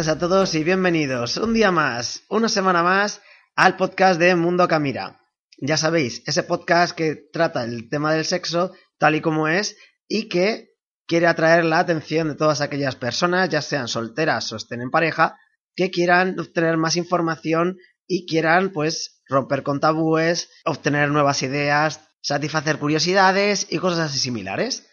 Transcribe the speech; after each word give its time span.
A 0.00 0.18
todos 0.18 0.54
y 0.54 0.64
bienvenidos 0.64 1.36
un 1.36 1.52
día 1.52 1.70
más, 1.70 2.22
una 2.30 2.48
semana 2.48 2.82
más 2.82 3.20
al 3.54 3.76
podcast 3.76 4.18
de 4.18 4.34
Mundo 4.34 4.66
Camira. 4.66 5.20
Ya 5.58 5.76
sabéis, 5.76 6.22
ese 6.26 6.42
podcast 6.42 6.96
que 6.96 7.16
trata 7.30 7.64
el 7.64 7.90
tema 7.90 8.14
del 8.14 8.24
sexo 8.24 8.72
tal 8.98 9.16
y 9.16 9.20
como 9.20 9.46
es 9.46 9.76
y 10.08 10.30
que 10.30 10.70
quiere 11.06 11.26
atraer 11.26 11.66
la 11.66 11.80
atención 11.80 12.28
de 12.28 12.34
todas 12.34 12.62
aquellas 12.62 12.96
personas, 12.96 13.50
ya 13.50 13.60
sean 13.60 13.88
solteras 13.88 14.50
o 14.54 14.56
estén 14.56 14.80
en 14.80 14.90
pareja, 14.90 15.38
que 15.76 15.90
quieran 15.90 16.40
obtener 16.40 16.78
más 16.78 16.96
información 16.96 17.76
y 18.06 18.24
quieran 18.24 18.70
pues 18.70 19.20
romper 19.28 19.62
con 19.62 19.80
tabúes, 19.80 20.48
obtener 20.64 21.10
nuevas 21.10 21.42
ideas, 21.42 22.00
satisfacer 22.22 22.78
curiosidades 22.78 23.66
y 23.68 23.76
cosas 23.76 24.10
así 24.10 24.18
similares. 24.18 24.86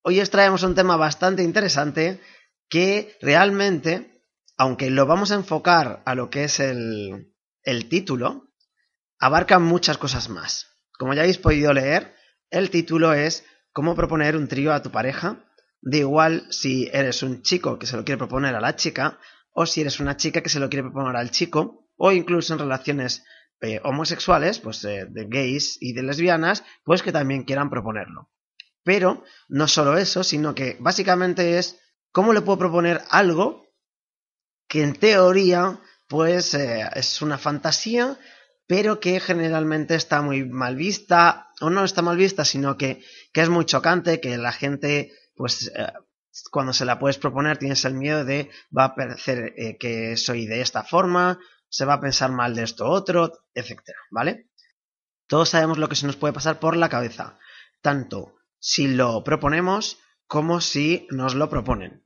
Hoy 0.00 0.22
os 0.22 0.30
traemos 0.30 0.62
un 0.62 0.74
tema 0.74 0.96
bastante 0.96 1.42
interesante 1.42 2.18
que 2.68 3.16
realmente, 3.20 4.22
aunque 4.56 4.90
lo 4.90 5.06
vamos 5.06 5.30
a 5.30 5.36
enfocar 5.36 6.02
a 6.04 6.14
lo 6.14 6.30
que 6.30 6.44
es 6.44 6.60
el, 6.60 7.34
el 7.62 7.88
título, 7.88 8.52
abarca 9.18 9.58
muchas 9.58 9.98
cosas 9.98 10.28
más. 10.28 10.78
Como 10.98 11.14
ya 11.14 11.22
habéis 11.22 11.38
podido 11.38 11.72
leer, 11.72 12.14
el 12.50 12.70
título 12.70 13.12
es 13.12 13.44
cómo 13.72 13.94
proponer 13.94 14.36
un 14.36 14.48
trío 14.48 14.72
a 14.72 14.82
tu 14.82 14.90
pareja. 14.90 15.44
Da 15.82 15.98
igual 15.98 16.46
si 16.50 16.88
eres 16.92 17.22
un 17.22 17.42
chico 17.42 17.78
que 17.78 17.86
se 17.86 17.96
lo 17.96 18.04
quiere 18.04 18.18
proponer 18.18 18.54
a 18.54 18.60
la 18.60 18.76
chica 18.76 19.18
o 19.52 19.66
si 19.66 19.80
eres 19.82 20.00
una 20.00 20.16
chica 20.16 20.42
que 20.42 20.48
se 20.48 20.60
lo 20.60 20.68
quiere 20.68 20.84
proponer 20.84 21.16
al 21.16 21.30
chico 21.30 21.90
o 21.96 22.12
incluso 22.12 22.52
en 22.52 22.58
relaciones 22.58 23.24
eh, 23.60 23.80
homosexuales, 23.84 24.58
pues 24.58 24.84
eh, 24.84 25.06
de 25.08 25.26
gays 25.26 25.78
y 25.80 25.94
de 25.94 26.02
lesbianas, 26.02 26.62
pues 26.84 27.02
que 27.02 27.12
también 27.12 27.44
quieran 27.44 27.70
proponerlo. 27.70 28.30
Pero 28.84 29.24
no 29.48 29.66
solo 29.66 29.96
eso, 29.96 30.22
sino 30.22 30.54
que 30.54 30.76
básicamente 30.78 31.58
es 31.58 31.80
cómo 32.16 32.32
le 32.32 32.40
puedo 32.40 32.56
proponer 32.56 33.02
algo 33.10 33.66
que 34.66 34.82
en 34.82 34.94
teoría 34.94 35.78
pues 36.08 36.54
eh, 36.54 36.88
es 36.94 37.20
una 37.20 37.36
fantasía, 37.36 38.18
pero 38.66 39.00
que 39.00 39.20
generalmente 39.20 39.96
está 39.96 40.22
muy 40.22 40.48
mal 40.48 40.76
vista, 40.76 41.50
o 41.60 41.68
no 41.68 41.84
está 41.84 42.00
mal 42.00 42.16
vista, 42.16 42.46
sino 42.46 42.78
que, 42.78 43.04
que 43.34 43.42
es 43.42 43.50
muy 43.50 43.66
chocante, 43.66 44.18
que 44.18 44.38
la 44.38 44.52
gente 44.52 45.12
pues 45.34 45.70
eh, 45.76 45.92
cuando 46.50 46.72
se 46.72 46.86
la 46.86 46.98
puedes 46.98 47.18
proponer 47.18 47.58
tienes 47.58 47.84
el 47.84 47.92
miedo 47.92 48.24
de 48.24 48.48
va 48.74 48.84
a 48.84 48.94
parecer 48.94 49.52
eh, 49.58 49.76
que 49.76 50.16
soy 50.16 50.46
de 50.46 50.62
esta 50.62 50.84
forma, 50.84 51.38
se 51.68 51.84
va 51.84 51.94
a 51.94 52.00
pensar 52.00 52.32
mal 52.32 52.54
de 52.54 52.62
esto 52.62 52.86
otro, 52.88 53.30
etcétera, 53.52 53.98
¿vale? 54.10 54.48
Todos 55.26 55.50
sabemos 55.50 55.76
lo 55.76 55.90
que 55.90 55.96
se 55.96 56.06
nos 56.06 56.16
puede 56.16 56.32
pasar 56.32 56.60
por 56.60 56.78
la 56.78 56.88
cabeza, 56.88 57.38
tanto 57.82 58.36
si 58.58 58.88
lo 58.88 59.22
proponemos 59.22 59.98
como 60.26 60.62
si 60.62 61.06
nos 61.10 61.34
lo 61.34 61.50
proponen. 61.50 62.05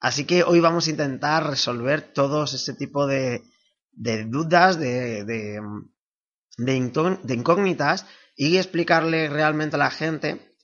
Así 0.00 0.24
que 0.24 0.42
hoy 0.42 0.60
vamos 0.60 0.86
a 0.86 0.90
intentar 0.90 1.46
resolver 1.46 2.00
todos 2.00 2.54
ese 2.54 2.72
tipo 2.72 3.06
de, 3.06 3.42
de 3.92 4.24
dudas, 4.24 4.78
de, 4.78 5.24
de, 5.24 5.60
de, 6.56 7.34
incógnitas 7.34 8.06
y 8.34 8.56
explicarle 8.56 9.28
realmente 9.28 9.76
a 9.76 9.78
la 9.78 9.90
gente 9.90 10.56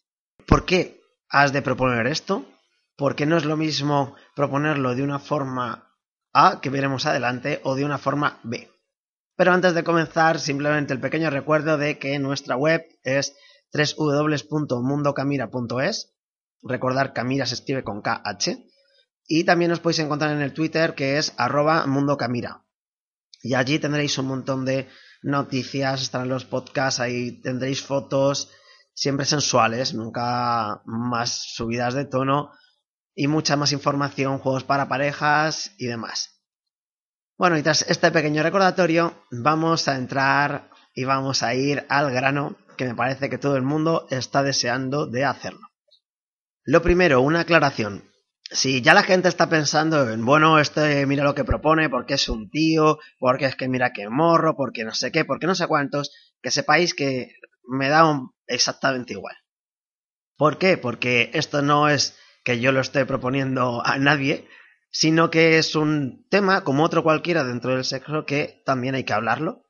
por 0.47 0.65
qué 0.65 1.03
has 1.29 1.53
de 1.53 1.61
proponer 1.61 2.07
esto, 2.07 2.47
por 2.97 3.15
qué 3.15 3.27
no 3.27 3.37
es 3.37 3.45
lo 3.45 3.59
mismo 3.59 4.15
proponerlo 4.35 4.95
de 4.95 5.03
una 5.03 5.19
forma 5.19 5.93
A, 6.33 6.63
que 6.63 6.71
veremos 6.71 7.05
adelante, 7.05 7.61
o 7.63 7.75
de 7.75 7.85
una 7.85 7.99
forma 7.99 8.41
B. 8.43 8.71
Pero 9.37 9.53
antes 9.53 9.75
de 9.75 9.85
comenzar, 9.85 10.41
simplemente 10.41 10.95
el 10.95 11.01
pequeño 11.01 11.29
recuerdo 11.29 11.77
de 11.77 11.99
que 11.99 12.19
nuestra 12.19 12.57
web 12.57 12.87
es 13.03 13.37
www.mundocamira.es. 13.71 16.17
Recordar 16.63 17.13
Camira 17.13 17.45
se 17.45 17.53
escribe 17.55 17.85
con 17.85 18.01
KH. 18.01 18.65
Y 19.27 19.45
también 19.45 19.73
os 19.73 19.81
podéis 19.81 20.01
encontrar 20.01 20.31
en 20.33 20.43
el 20.43 20.53
Twitter 20.53 20.95
que 20.95 21.19
es 21.19 21.35
arroba 21.37 21.87
mundocamira. 21.87 22.65
Y 23.43 23.55
allí 23.55 23.79
tendréis 23.79 24.19
un 24.19 24.27
montón 24.27 24.65
de 24.65 24.89
noticias, 25.23 26.03
estarán 26.03 26.29
los 26.29 26.45
podcasts, 26.45 27.01
ahí 27.01 27.41
tendréis 27.43 27.83
fotos 27.83 28.51
siempre 28.95 29.27
sensuales, 29.27 29.95
nunca 29.95 30.83
más 30.87 31.55
subidas 31.55 31.95
de 31.95 32.07
tono 32.07 32.53
y 33.15 33.29
mucha 33.29 33.57
más 33.57 33.73
información, 33.73 34.39
juegos 34.39 34.65
para 34.65 34.89
parejas 34.89 35.73
y 35.79 35.87
demás. 35.87 36.43
Bueno, 37.39 37.59
y 37.59 37.63
tras 37.63 37.83
este 37.83 38.11
pequeño 38.11 38.43
recordatorio, 38.43 39.23
vamos 39.31 39.89
a 39.89 39.97
entrar 39.97 40.71
y 40.95 41.05
vamos 41.05 41.43
a 41.43 41.55
ir 41.55 41.85
al 41.91 42.11
grano 42.11 42.57
que 42.79 42.87
me 42.87 42.95
parece 42.95 43.29
que 43.29 43.39
todo 43.39 43.57
el 43.57 43.63
mundo 43.63 44.07
está 44.11 44.43
deseando 44.43 45.07
de 45.07 45.25
hacerlo. 45.25 45.69
Lo 46.65 46.83
primero, 46.83 47.21
una 47.21 47.41
aclaración. 47.41 48.05
Si 48.51 48.81
ya 48.81 48.95
la 48.95 49.03
gente 49.03 49.29
está 49.29 49.49
pensando 49.49 50.09
en, 50.11 50.25
bueno, 50.25 50.61
este 50.61 51.05
mira 51.07 51.25
lo 51.25 51.35
que 51.35 51.45
propone, 51.45 51.91
porque 51.91 52.15
es 52.15 52.29
un 52.29 52.49
tío, 52.49 52.99
porque 53.19 53.47
es 53.47 53.57
que 53.57 53.69
mira 53.69 53.93
que 53.93 54.09
morro, 54.09 54.55
porque 54.57 54.85
no 54.85 54.95
sé 54.95 55.11
qué, 55.11 55.25
porque 55.25 55.47
no 55.47 55.55
sé 55.55 55.67
cuántos, 55.67 56.13
que 56.41 56.53
sepáis 56.53 56.95
que 56.95 57.35
me 57.65 57.89
da 57.89 58.21
exactamente 58.47 59.15
igual. 59.15 59.35
¿Por 60.37 60.59
qué? 60.59 60.79
Porque 60.79 61.31
esto 61.35 61.61
no 61.63 61.89
es 61.89 62.17
que 62.45 62.61
yo 62.61 62.71
lo 62.71 62.81
esté 62.81 63.05
proponiendo 63.05 63.85
a 63.85 63.99
nadie, 63.99 64.49
sino 64.91 65.31
que 65.31 65.59
es 65.59 65.75
un 65.75 66.27
tema 66.31 66.63
como 66.63 66.85
otro 66.85 67.03
cualquiera 67.03 67.43
dentro 67.43 67.75
del 67.75 67.85
sexo 67.85 68.27
que 68.27 68.63
también 68.65 68.95
hay 68.95 69.05
que 69.05 69.13
hablarlo 69.13 69.66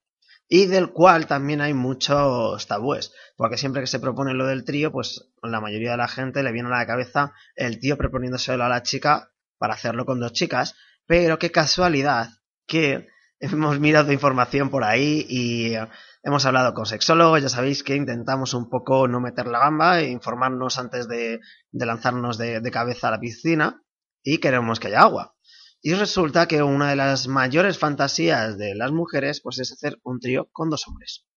y 0.48 0.66
del 0.66 0.92
cual 0.92 1.26
también 1.26 1.60
hay 1.60 1.74
muchos 1.74 2.66
tabúes, 2.66 3.12
porque 3.36 3.56
siempre 3.56 3.82
que 3.82 3.88
se 3.88 3.98
propone 3.98 4.34
lo 4.34 4.46
del 4.46 4.64
trío, 4.64 4.92
pues 4.92 5.32
la 5.42 5.60
mayoría 5.60 5.92
de 5.92 5.96
la 5.96 6.08
gente 6.08 6.42
le 6.42 6.52
viene 6.52 6.68
a 6.68 6.78
la 6.78 6.86
cabeza 6.86 7.32
el 7.56 7.80
tío 7.80 7.96
proponiéndoselo 7.96 8.64
a 8.64 8.68
la 8.68 8.82
chica 8.82 9.32
para 9.58 9.74
hacerlo 9.74 10.06
con 10.06 10.20
dos 10.20 10.32
chicas, 10.32 10.74
pero 11.06 11.38
qué 11.38 11.50
casualidad 11.50 12.28
que 12.66 13.08
hemos 13.40 13.80
mirado 13.80 14.12
información 14.12 14.70
por 14.70 14.84
ahí 14.84 15.26
y 15.28 15.74
hemos 16.22 16.46
hablado 16.46 16.74
con 16.74 16.86
sexólogos, 16.86 17.42
ya 17.42 17.48
sabéis 17.48 17.82
que 17.82 17.96
intentamos 17.96 18.54
un 18.54 18.68
poco 18.68 19.08
no 19.08 19.20
meter 19.20 19.46
la 19.46 19.58
gamba 19.58 20.00
e 20.00 20.10
informarnos 20.10 20.78
antes 20.78 21.08
de, 21.08 21.40
lanzarnos 21.72 22.38
de 22.38 22.70
cabeza 22.70 23.08
a 23.08 23.12
la 23.12 23.20
piscina 23.20 23.82
y 24.22 24.38
queremos 24.38 24.80
que 24.80 24.88
haya 24.88 25.02
agua. 25.02 25.35
Y 25.86 25.94
resulta 25.94 26.48
que 26.48 26.64
una 26.64 26.90
de 26.90 26.96
las 26.96 27.28
mayores 27.28 27.78
fantasías 27.78 28.58
de 28.58 28.74
las 28.74 28.90
mujeres 28.90 29.40
pues 29.40 29.60
es 29.60 29.70
hacer 29.70 30.00
un 30.02 30.18
trío 30.18 30.48
con 30.50 30.68
dos 30.68 30.88
hombres. 30.88 31.28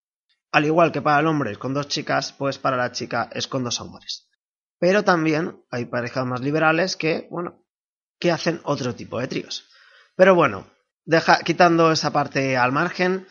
Al 0.52 0.66
igual 0.66 0.92
que 0.92 1.04
para 1.04 1.20
el 1.20 1.28
hombre 1.28 1.52
es 1.52 1.60
con 1.60 1.76
dos 1.76 1.88
chicas, 1.88 2.34
pues 2.34 2.58
para 2.58 2.76
la 2.76 2.92
chica 2.92 3.30
es 3.32 3.48
con 3.48 3.64
dos 3.64 3.80
hombres. 3.80 4.28
Pero 4.80 5.04
también 5.04 5.64
hay 5.70 5.86
parejas 5.86 6.26
más 6.26 6.42
liberales 6.42 6.96
que, 6.96 7.28
bueno, 7.30 7.64
que 8.20 8.32
hacen 8.32 8.60
otro 8.64 8.96
tipo 8.96 9.20
de 9.20 9.28
tríos. 9.28 9.70
Pero 10.16 10.34
bueno, 10.34 10.66
deja, 11.06 11.42
quitando 11.44 11.92
esa 11.92 12.12
parte 12.12 12.58
al 12.58 12.72
margen, 12.72 13.28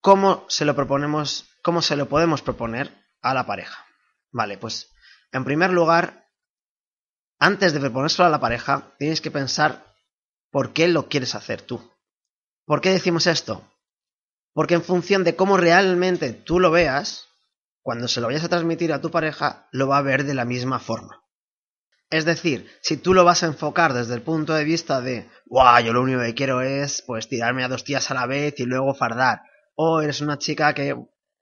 ¿cómo 0.00 0.46
se 0.48 0.64
lo 0.64 0.74
proponemos, 0.74 1.44
cómo 1.62 1.82
se 1.82 1.94
lo 1.94 2.08
podemos 2.08 2.40
proponer 2.40 2.90
a 3.20 3.34
la 3.34 3.44
pareja? 3.44 3.84
Vale, 4.30 4.56
pues 4.56 4.94
en 5.30 5.44
primer 5.44 5.72
lugar, 5.74 6.30
antes 7.38 7.74
de 7.74 7.80
proponérselo 7.80 8.28
a 8.28 8.30
la 8.30 8.40
pareja, 8.40 8.94
tienes 8.98 9.20
que 9.20 9.30
pensar 9.30 9.91
por 10.52 10.72
qué 10.72 10.86
lo 10.86 11.08
quieres 11.08 11.34
hacer 11.34 11.62
tú. 11.62 11.90
¿Por 12.64 12.80
qué 12.80 12.90
decimos 12.90 13.26
esto? 13.26 13.68
Porque 14.52 14.74
en 14.74 14.82
función 14.82 15.24
de 15.24 15.34
cómo 15.34 15.56
realmente 15.56 16.32
tú 16.32 16.60
lo 16.60 16.70
veas, 16.70 17.26
cuando 17.80 18.06
se 18.06 18.20
lo 18.20 18.28
vayas 18.28 18.44
a 18.44 18.48
transmitir 18.48 18.92
a 18.92 19.00
tu 19.00 19.10
pareja, 19.10 19.66
lo 19.72 19.88
va 19.88 19.98
a 19.98 20.02
ver 20.02 20.24
de 20.24 20.34
la 20.34 20.44
misma 20.44 20.78
forma. 20.78 21.24
Es 22.10 22.26
decir, 22.26 22.70
si 22.82 22.98
tú 22.98 23.14
lo 23.14 23.24
vas 23.24 23.42
a 23.42 23.46
enfocar 23.46 23.94
desde 23.94 24.14
el 24.14 24.20
punto 24.20 24.52
de 24.52 24.64
vista 24.64 25.00
de, 25.00 25.30
guau, 25.46 25.82
yo 25.82 25.94
lo 25.94 26.02
único 26.02 26.20
que 26.20 26.34
quiero 26.34 26.60
es, 26.60 27.02
pues, 27.06 27.28
tirarme 27.28 27.64
a 27.64 27.68
dos 27.68 27.84
tías 27.84 28.10
a 28.10 28.14
la 28.14 28.26
vez 28.26 28.54
y 28.58 28.64
luego 28.64 28.94
fardar. 28.94 29.40
O 29.74 30.02
eres 30.02 30.20
una 30.20 30.36
chica 30.36 30.74
que 30.74 30.94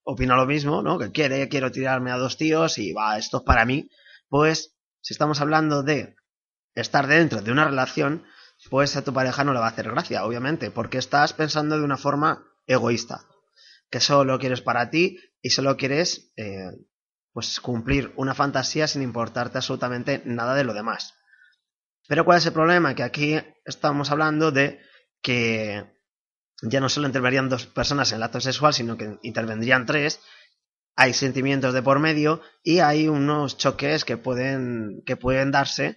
opina 0.05 0.37
lo 0.37 0.47
mismo, 0.47 0.83
¿no? 0.83 0.97
Que 0.97 1.11
quiere, 1.11 1.49
quiero 1.49 1.73
tirarme 1.73 2.13
a 2.13 2.17
dos 2.17 2.37
tíos 2.37 2.79
y, 2.79 2.93
va, 2.93 3.19
esto 3.19 3.39
es 3.39 3.43
para 3.43 3.65
mí. 3.65 3.91
Pues, 4.29 4.77
si 5.01 5.13
estamos 5.13 5.41
hablando 5.41 5.83
de 5.83 6.15
estar 6.77 7.09
dentro 7.09 7.43
de 7.43 7.51
una 7.51 7.65
relación, 7.65 8.25
pues 8.69 8.97
a 8.97 9.03
tu 9.03 9.13
pareja 9.13 9.45
no 9.45 9.53
le 9.53 9.61
va 9.61 9.67
a 9.67 9.71
hacer 9.71 9.91
gracia, 9.91 10.25
obviamente, 10.25 10.71
porque 10.71 10.99
estás 10.99 11.33
pensando 11.33 11.79
de 11.79 11.85
una 11.85 11.97
forma 11.97 12.45
egoísta, 12.67 13.27
que 13.91 14.01
solo 14.01 14.39
quieres 14.39 14.61
para 14.61 14.91
ti 14.91 15.19
y 15.41 15.51
solo 15.51 15.77
quieres 15.77 16.33
eh, 16.37 16.71
pues 17.33 17.61
cumplir 17.61 18.13
una 18.17 18.35
fantasía 18.35 18.87
sin 18.87 19.03
importarte 19.03 19.59
absolutamente 19.59 20.23
nada 20.25 20.55
de 20.55 20.65
lo 20.65 20.75
demás. 20.75 21.15
Pero 22.07 22.25
¿cuál 22.25 22.39
es 22.39 22.47
el 22.47 22.53
problema? 22.53 22.95
Que 22.95 23.03
aquí 23.03 23.41
estamos 23.65 24.11
hablando 24.11 24.51
de 24.51 24.81
que 25.23 25.85
ya 26.63 26.81
no 26.81 26.89
solo 26.89 27.07
intervendrían 27.07 27.49
dos 27.49 27.67
personas 27.67 28.11
en 28.13 28.17
el 28.17 28.23
acto 28.23 28.41
sexual, 28.41 28.75
sino 28.75 28.97
que 28.97 29.19
intervendrían 29.23 29.87
tres, 29.87 30.21
hay 30.97 31.15
sentimientos 31.15 31.73
de 31.73 31.83
por 31.83 31.99
medio 31.99 32.43
y 32.63 32.81
hay 32.81 33.09
unos 33.09 33.57
choques 33.57 34.05
que 34.05 34.17
pueden, 34.17 35.03
que 35.07 35.17
pueden 35.17 35.51
darse 35.51 35.97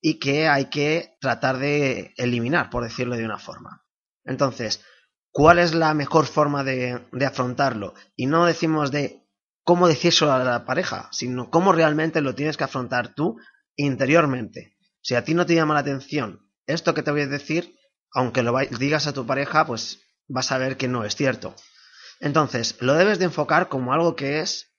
y 0.00 0.18
que 0.18 0.48
hay 0.48 0.66
que 0.66 1.16
tratar 1.20 1.58
de 1.58 2.14
eliminar, 2.16 2.70
por 2.70 2.84
decirlo 2.84 3.16
de 3.16 3.24
una 3.24 3.38
forma. 3.38 3.84
Entonces, 4.24 4.82
¿cuál 5.30 5.58
es 5.58 5.74
la 5.74 5.94
mejor 5.94 6.26
forma 6.26 6.64
de, 6.64 7.00
afrontarlo? 7.26 7.94
Y 8.16 8.26
no 8.26 8.46
decimos 8.46 8.90
de 8.90 9.26
cómo 9.64 9.88
decírselo 9.88 10.32
a 10.32 10.44
la 10.44 10.64
pareja, 10.64 11.08
sino 11.12 11.50
cómo 11.50 11.72
realmente 11.72 12.20
lo 12.20 12.34
tienes 12.34 12.56
que 12.56 12.64
afrontar 12.64 13.14
tú 13.14 13.36
interiormente. 13.76 14.76
Si 15.02 15.14
a 15.14 15.24
ti 15.24 15.34
no 15.34 15.46
te 15.46 15.54
llama 15.54 15.74
la 15.74 15.80
atención 15.80 16.50
esto 16.66 16.94
que 16.94 17.02
te 17.02 17.10
voy 17.10 17.22
a 17.22 17.26
decir, 17.26 17.76
aunque 18.12 18.42
lo 18.42 18.56
digas 18.78 19.06
a 19.06 19.12
tu 19.12 19.26
pareja, 19.26 19.66
pues 19.66 20.02
vas 20.28 20.52
a 20.52 20.58
ver 20.58 20.76
que 20.76 20.88
no 20.88 21.04
es 21.04 21.16
cierto. 21.16 21.54
Entonces, 22.20 22.76
lo 22.80 22.94
debes 22.94 23.18
de 23.18 23.24
enfocar 23.26 23.68
como 23.68 23.92
algo 23.92 24.14
que 24.14 24.40
es, 24.40 24.76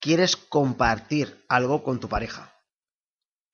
quieres 0.00 0.36
compartir 0.36 1.44
algo 1.48 1.82
con 1.82 2.00
tu 2.00 2.08
pareja. 2.08 2.55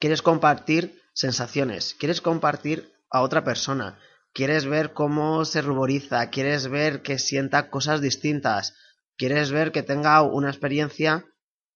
Quieres 0.03 0.21
compartir 0.21 1.01
sensaciones, 1.13 1.95
quieres 1.95 2.21
compartir 2.21 2.93
a 3.09 3.23
otra 3.23 3.45
persona, 3.45 4.01
quieres 4.33 4.65
ver 4.65 4.95
cómo 4.95 5.45
se 5.45 5.63
ruboriza, 5.63 6.29
quieres 6.29 6.67
ver 6.67 7.03
que 7.03 7.21
sienta 7.21 7.71
cosas 7.71 8.01
distintas, 8.01 8.75
quieres 9.17 9.53
ver 9.53 9.71
que 9.71 9.85
tenga 9.85 10.21
una 10.23 10.51
experiencia 10.51 11.25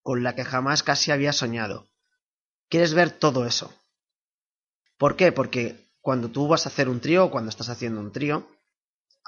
con 0.01 0.23
la 0.23 0.35
que 0.35 0.43
jamás 0.43 0.83
casi 0.83 1.11
había 1.11 1.31
soñado. 1.31 1.87
Quieres 2.67 2.93
ver 2.93 3.11
todo 3.11 3.45
eso. 3.45 3.73
¿Por 4.97 5.15
qué? 5.15 5.31
Porque 5.31 5.87
cuando 6.01 6.27
tú 6.27 6.49
vas 6.49 6.65
a 6.65 6.69
hacer 6.69 6.89
un 6.89 6.99
trío 6.99 7.23
o 7.23 7.31
cuando 7.31 7.47
estás 7.47 7.69
haciendo 7.69 8.01
un 8.01 8.11
trío, 8.11 8.45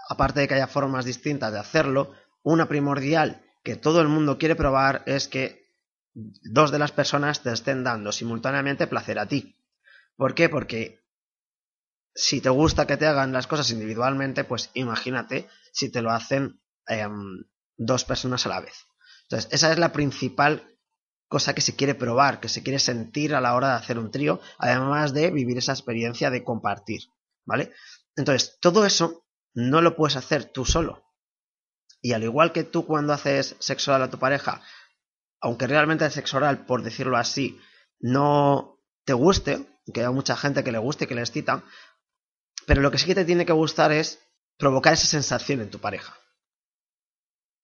aparte 0.10 0.42
de 0.42 0.50
que 0.50 0.56
haya 0.56 0.68
formas 0.68 1.06
distintas 1.06 1.54
de 1.54 1.60
hacerlo, 1.60 2.14
una 2.44 2.68
primordial 2.68 3.42
que 3.64 3.78
todo 3.78 4.02
el 4.02 4.10
mundo 4.10 4.38
quiere 4.38 4.58
probar 4.58 5.04
es 5.06 5.30
que 5.30 5.69
dos 6.14 6.72
de 6.72 6.80
las 6.80 6.92
personas 6.92 7.42
te 7.42 7.52
estén 7.52 7.84
dando 7.84 8.12
simultáneamente 8.12 8.88
placer 8.88 9.20
a 9.20 9.28
ti. 9.28 9.56
¿Por 10.16 10.36
qué? 10.36 10.50
Porque 10.50 11.00
si 12.14 12.42
te 12.42 12.50
gusta 12.50 12.88
que 12.88 12.98
te 12.98 13.08
hagan 13.08 13.32
las 13.32 13.48
cosas 13.48 13.72
individualmente, 13.72 14.44
pues 14.44 14.72
imagínate 14.74 15.48
si 15.72 15.92
te 15.92 16.02
lo 16.02 16.12
hacen 16.12 16.62
em, 16.88 17.44
dos 17.78 18.04
personas 18.04 18.46
a 18.46 18.50
la 18.50 18.62
vez. 18.62 18.88
Entonces, 19.24 19.50
esa 19.54 19.72
es 19.72 19.80
la 19.80 19.94
principal 19.94 20.76
cosa 21.28 21.54
que 21.54 21.62
se 21.62 21.76
quiere 21.76 21.96
probar, 21.96 22.40
que 22.40 22.50
se 22.50 22.64
quiere 22.64 22.80
sentir 22.80 23.36
a 23.36 23.42
la 23.42 23.56
hora 23.56 23.70
de 23.70 23.76
hacer 23.76 24.00
un 24.00 24.12
trío, 24.12 24.42
además 24.58 25.14
de 25.14 25.30
vivir 25.30 25.60
esa 25.60 25.74
experiencia 25.74 26.32
de 26.32 26.44
compartir, 26.44 27.02
¿vale? 27.46 27.72
Entonces, 28.16 28.58
todo 28.60 28.86
eso 28.86 29.26
no 29.54 29.82
lo 29.82 29.96
puedes 29.96 30.16
hacer 30.16 30.46
tú 30.46 30.66
solo. 30.66 31.06
Y 32.02 32.14
al 32.14 32.24
igual 32.24 32.52
que 32.52 32.64
tú 32.64 32.86
cuando 32.86 33.14
haces 33.14 33.56
sexo 33.60 33.92
oral 33.92 34.04
a 34.04 34.10
tu 34.10 34.18
pareja, 34.18 34.62
aunque 35.42 35.68
realmente 35.68 36.06
el 36.06 36.12
sexo 36.12 36.38
oral, 36.38 36.66
por 36.66 36.84
decirlo 36.84 37.18
así, 37.18 37.60
no 38.00 38.80
te 39.06 39.14
guste, 39.14 39.66
que 39.94 40.06
hay 40.06 40.14
mucha 40.14 40.36
gente 40.36 40.64
que 40.64 40.72
le 40.72 40.78
guste 40.78 41.06
y 41.06 41.08
que 41.08 41.16
le 41.16 41.22
excita, 41.22 41.64
pero 42.66 42.82
lo 42.82 42.92
que 42.92 42.98
sí 42.98 43.06
que 43.06 43.16
te 43.16 43.26
tiene 43.26 43.46
que 43.46 43.54
gustar 43.54 43.92
es 43.92 44.20
provocar 44.58 44.94
esa 44.94 45.08
sensación 45.08 45.62
en 45.62 45.70
tu 45.70 45.80
pareja. 45.80 46.18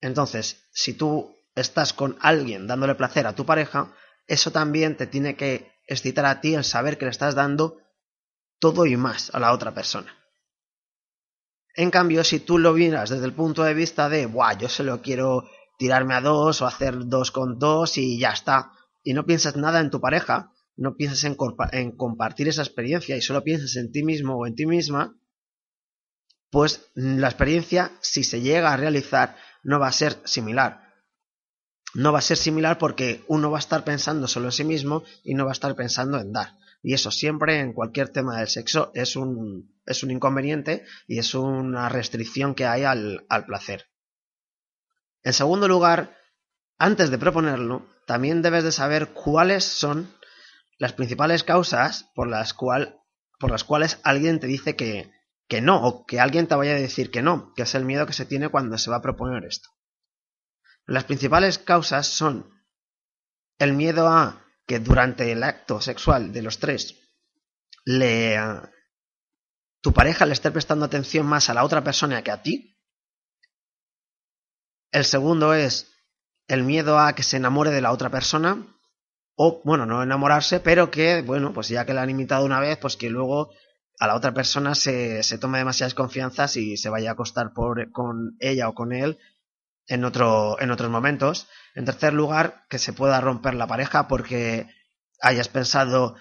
Entonces, 0.01 0.67
si 0.71 0.93
tú 0.93 1.35
estás 1.55 1.93
con 1.93 2.17
alguien 2.21 2.67
dándole 2.67 2.95
placer 2.95 3.27
a 3.27 3.35
tu 3.35 3.45
pareja, 3.45 3.93
eso 4.27 4.51
también 4.51 4.97
te 4.97 5.07
tiene 5.07 5.35
que 5.35 5.71
excitar 5.87 6.25
a 6.25 6.41
ti 6.41 6.55
el 6.55 6.63
saber 6.63 6.97
que 6.97 7.05
le 7.05 7.11
estás 7.11 7.35
dando 7.35 7.77
todo 8.59 8.85
y 8.85 8.97
más 8.97 9.33
a 9.33 9.39
la 9.39 9.51
otra 9.51 9.73
persona. 9.73 10.15
En 11.75 11.91
cambio, 11.91 12.23
si 12.23 12.39
tú 12.39 12.57
lo 12.57 12.73
miras 12.73 13.09
desde 13.09 13.25
el 13.25 13.33
punto 13.33 13.63
de 13.63 13.73
vista 13.73 14.07
de, 14.07 14.25
Buah, 14.25 14.57
yo 14.57 14.69
solo 14.69 15.01
quiero 15.01 15.49
tirarme 15.77 16.13
a 16.13 16.21
dos 16.21 16.61
o 16.61 16.67
hacer 16.67 17.07
dos 17.07 17.31
con 17.31 17.59
dos 17.59 17.97
y 17.97 18.19
ya 18.19 18.31
está, 18.31 18.71
y 19.03 19.13
no 19.13 19.25
piensas 19.25 19.55
nada 19.55 19.79
en 19.79 19.91
tu 19.91 20.01
pareja, 20.01 20.51
no 20.75 20.95
piensas 20.95 21.23
en, 21.23 21.37
en 21.71 21.91
compartir 21.91 22.47
esa 22.47 22.63
experiencia 22.63 23.15
y 23.15 23.21
solo 23.21 23.43
piensas 23.43 23.75
en 23.75 23.91
ti 23.91 24.03
mismo 24.03 24.37
o 24.37 24.47
en 24.47 24.55
ti 24.55 24.65
misma, 24.65 25.17
pues 26.49 26.89
la 26.93 27.27
experiencia, 27.27 27.91
si 28.01 28.23
se 28.23 28.41
llega 28.41 28.73
a 28.73 28.77
realizar, 28.77 29.35
no 29.63 29.79
va 29.79 29.87
a 29.87 29.91
ser 29.91 30.19
similar 30.25 30.85
no 31.95 32.11
va 32.11 32.19
a 32.19 32.21
ser 32.21 32.37
similar 32.37 32.77
porque 32.77 33.23
uno 33.27 33.49
va 33.49 33.57
a 33.57 33.59
estar 33.59 33.83
pensando 33.83 34.27
solo 34.27 34.47
en 34.47 34.51
sí 34.51 34.63
mismo 34.63 35.03
y 35.23 35.33
no 35.33 35.45
va 35.45 35.51
a 35.51 35.53
estar 35.53 35.75
pensando 35.75 36.19
en 36.19 36.33
dar. 36.33 36.57
Y 36.83 36.93
eso 36.93 37.09
siempre 37.09 37.61
en 37.61 37.73
cualquier 37.73 38.09
tema 38.09 38.37
del 38.37 38.47
sexo 38.47 38.91
es 38.93 39.15
un, 39.15 39.73
es 39.85 40.03
un 40.03 40.11
inconveniente 40.11 40.83
y 41.07 41.17
es 41.17 41.33
una 41.33 41.89
restricción 41.89 42.53
que 42.53 42.65
hay 42.65 42.83
al, 42.83 43.25
al 43.29 43.45
placer. 43.45 43.85
En 45.25 45.33
segundo 45.33 45.67
lugar, 45.67 46.15
antes 46.77 47.09
de 47.09 47.17
proponerlo, 47.17 47.89
también 48.05 48.43
debes 48.43 48.63
de 48.63 48.71
saber 48.71 49.07
cuáles 49.09 49.63
son 49.63 50.13
las 50.77 50.93
principales 50.93 51.43
causas 51.43 52.11
por 52.13 52.29
las, 52.29 52.53
cual, 52.53 52.99
por 53.39 53.49
las 53.49 53.63
cuales 53.63 53.99
alguien 54.03 54.39
te 54.39 54.45
dice 54.45 54.75
que, 54.75 55.11
no, 55.61 55.83
o 55.83 56.05
que 56.05 56.19
alguien 56.19 56.45
te 56.45 56.53
vaya 56.53 56.73
a 56.73 56.79
decir 56.79 57.09
que 57.09 57.23
no, 57.23 57.53
que 57.55 57.63
es 57.63 57.73
el 57.73 57.85
miedo 57.85 58.05
que 58.05 58.13
se 58.13 58.27
tiene 58.27 58.49
cuando 58.49 58.77
se 58.77 58.91
va 58.91 58.97
a 58.97 59.01
proponer 59.01 59.45
esto. 59.45 59.67
Las 60.85 61.05
principales 61.05 61.57
causas 61.57 62.05
son 62.05 62.47
el 63.57 63.73
miedo 63.73 64.07
a 64.07 64.45
que 64.67 64.79
durante 64.79 65.31
el 65.31 65.41
acto 65.41 65.81
sexual 65.81 66.33
de 66.33 66.43
los 66.43 66.59
tres 66.59 66.99
le 67.83 68.37
tu 69.81 69.91
pareja 69.91 70.27
le 70.27 70.33
esté 70.33 70.51
prestando 70.51 70.85
atención 70.85 71.25
más 71.25 71.49
a 71.49 71.55
la 71.55 71.63
otra 71.63 71.83
persona 71.83 72.23
que 72.23 72.29
a 72.29 72.43
ti. 72.43 72.74
El 74.95 75.03
segundo 75.03 75.53
es 75.53 75.91
el 76.47 76.63
miedo 76.63 76.97
a 76.97 77.15
que 77.15 77.21
se 77.21 77.35
enamore 77.35 77.69
de 77.69 77.81
la 77.81 77.91
otra 77.91 78.09
persona 78.09 78.65
o 79.35 79.61
bueno, 79.65 79.85
no 79.85 80.01
enamorarse, 80.01 80.61
pero 80.61 80.89
que 80.89 81.21
bueno, 81.21 81.51
pues 81.51 81.67
ya 81.67 81.85
que 81.85 81.93
la 81.93 82.01
han 82.01 82.09
imitado 82.09 82.45
una 82.45 82.61
vez, 82.61 82.77
pues 82.77 82.95
que 82.95 83.09
luego 83.09 83.49
a 83.99 84.07
la 84.07 84.15
otra 84.15 84.33
persona 84.33 84.73
se, 84.73 85.21
se 85.21 85.37
tome 85.37 85.57
demasiadas 85.57 85.95
confianzas 85.95 86.55
y 86.55 86.77
se 86.77 86.87
vaya 86.87 87.09
a 87.09 87.13
acostar 87.13 87.51
por, 87.51 87.91
con 87.91 88.37
ella 88.39 88.69
o 88.69 88.73
con 88.73 88.93
él 88.93 89.19
en, 89.87 90.05
otro, 90.05 90.55
en 90.61 90.71
otros 90.71 90.89
momentos. 90.89 91.49
En 91.73 91.83
tercer 91.83 92.13
lugar, 92.13 92.63
que 92.69 92.79
se 92.79 92.93
pueda 92.93 93.19
romper 93.19 93.55
la 93.55 93.67
pareja 93.67 94.07
porque 94.07 94.69
hayas 95.19 95.49
pensado, 95.49 96.15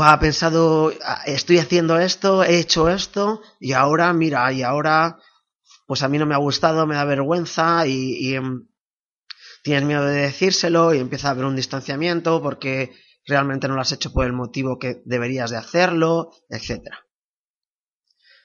ha 0.00 0.18
pensado, 0.18 0.92
ah, 1.04 1.22
estoy 1.26 1.60
haciendo 1.60 1.96
esto, 1.96 2.42
he 2.42 2.58
hecho 2.58 2.88
esto, 2.88 3.40
y 3.60 3.74
ahora, 3.74 4.12
mira, 4.14 4.50
y 4.52 4.64
ahora, 4.64 5.20
pues 5.88 6.02
a 6.02 6.08
mí 6.08 6.18
no 6.18 6.26
me 6.26 6.34
ha 6.34 6.38
gustado, 6.38 6.86
me 6.86 6.96
da 6.96 7.04
vergüenza 7.06 7.86
y, 7.86 8.34
em, 8.34 8.68
tienes 9.62 9.84
miedo 9.84 10.04
de 10.04 10.20
decírselo 10.20 10.92
y 10.92 10.98
empieza 10.98 11.28
a 11.28 11.30
haber 11.30 11.46
un 11.46 11.56
distanciamiento 11.56 12.42
porque 12.42 12.94
realmente 13.26 13.68
no 13.68 13.74
lo 13.74 13.80
has 13.80 13.92
hecho 13.92 14.12
por 14.12 14.26
el 14.26 14.34
motivo 14.34 14.78
que 14.78 15.00
deberías 15.06 15.50
de 15.50 15.56
hacerlo, 15.56 16.30
etcétera. 16.50 17.06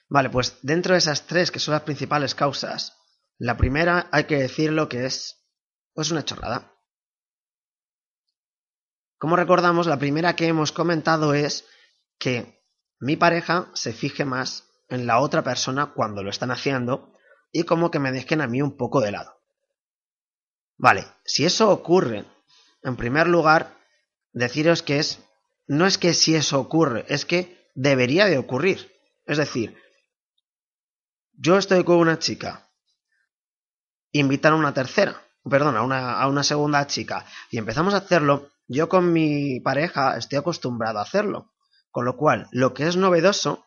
Vale, 0.08 0.30
pues 0.30 0.56
dentro 0.62 0.94
de 0.94 1.00
esas 1.00 1.26
tres 1.26 1.50
que 1.50 1.58
son 1.58 1.72
las 1.72 1.82
principales 1.82 2.34
causas, 2.34 2.96
la 3.36 3.58
primera 3.58 4.08
hay 4.10 4.24
que 4.24 4.38
decirlo 4.38 4.88
que 4.88 5.04
es 5.04 5.44
pues 5.92 6.10
una 6.10 6.24
chorrada. 6.24 6.72
Como 9.18 9.36
recordamos, 9.36 9.86
la 9.86 9.98
primera 9.98 10.34
que 10.34 10.46
hemos 10.46 10.72
comentado 10.72 11.34
es 11.34 11.66
que 12.18 12.64
mi 13.00 13.16
pareja 13.16 13.70
se 13.74 13.92
fije 13.92 14.24
más 14.24 14.66
en 14.88 15.06
la 15.06 15.20
otra 15.20 15.44
persona 15.44 15.92
cuando 15.92 16.22
lo 16.22 16.30
están 16.30 16.50
haciendo 16.50 17.13
y 17.54 17.62
como 17.62 17.92
que 17.92 18.00
me 18.00 18.10
dejen 18.10 18.40
a 18.40 18.48
mí 18.48 18.60
un 18.60 18.76
poco 18.76 19.00
de 19.00 19.12
lado. 19.12 19.40
Vale, 20.76 21.06
si 21.24 21.44
eso 21.44 21.70
ocurre, 21.70 22.24
en 22.82 22.96
primer 22.96 23.28
lugar, 23.28 23.78
deciros 24.32 24.82
que 24.82 24.98
es, 24.98 25.20
no 25.68 25.86
es 25.86 25.96
que 25.96 26.14
si 26.14 26.34
eso 26.34 26.58
ocurre, 26.58 27.06
es 27.08 27.24
que 27.24 27.70
debería 27.76 28.26
de 28.26 28.38
ocurrir. 28.38 28.92
Es 29.24 29.38
decir, 29.38 29.80
yo 31.32 31.56
estoy 31.56 31.84
con 31.84 31.98
una 31.98 32.18
chica 32.18 32.68
invitar 34.10 34.52
a 34.52 34.56
una 34.56 34.74
tercera, 34.74 35.22
perdón, 35.48 35.76
a 35.76 35.82
una, 35.82 36.20
a 36.20 36.26
una 36.26 36.42
segunda 36.42 36.84
chica, 36.88 37.24
y 37.52 37.58
empezamos 37.58 37.94
a 37.94 37.98
hacerlo, 37.98 38.50
yo 38.66 38.88
con 38.88 39.12
mi 39.12 39.60
pareja 39.60 40.16
estoy 40.16 40.38
acostumbrado 40.38 40.98
a 40.98 41.02
hacerlo. 41.02 41.52
Con 41.92 42.04
lo 42.04 42.16
cual, 42.16 42.48
lo 42.50 42.74
que 42.74 42.88
es 42.88 42.96
novedoso 42.96 43.64